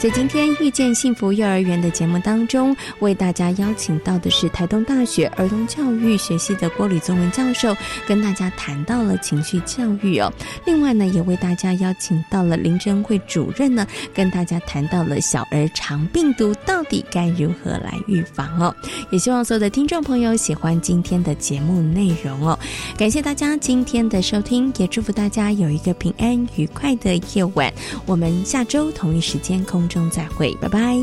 [0.00, 7.76] 在今天遇见幸福幼儿园的节目当中，为大家邀请到的是台东大学儿童教育学系的郭吕宗文教授，
[8.06, 10.32] 跟大家谈到了情绪教育哦。
[10.64, 18.74] 另外呢，也为大家邀请到了林珍慧主任呢，跟大家谈到了小儿肠病毒到底该如何来预防哦。
[19.10, 22.58] 也希望所有的听众朋友喜欢今天的节目内容哦。
[22.96, 27.70] 感谢大家今天的收听，也祝福大家有一个平安愉快的夜晚。
[28.06, 30.96] 我们下周同一时间空中再会，拜拜。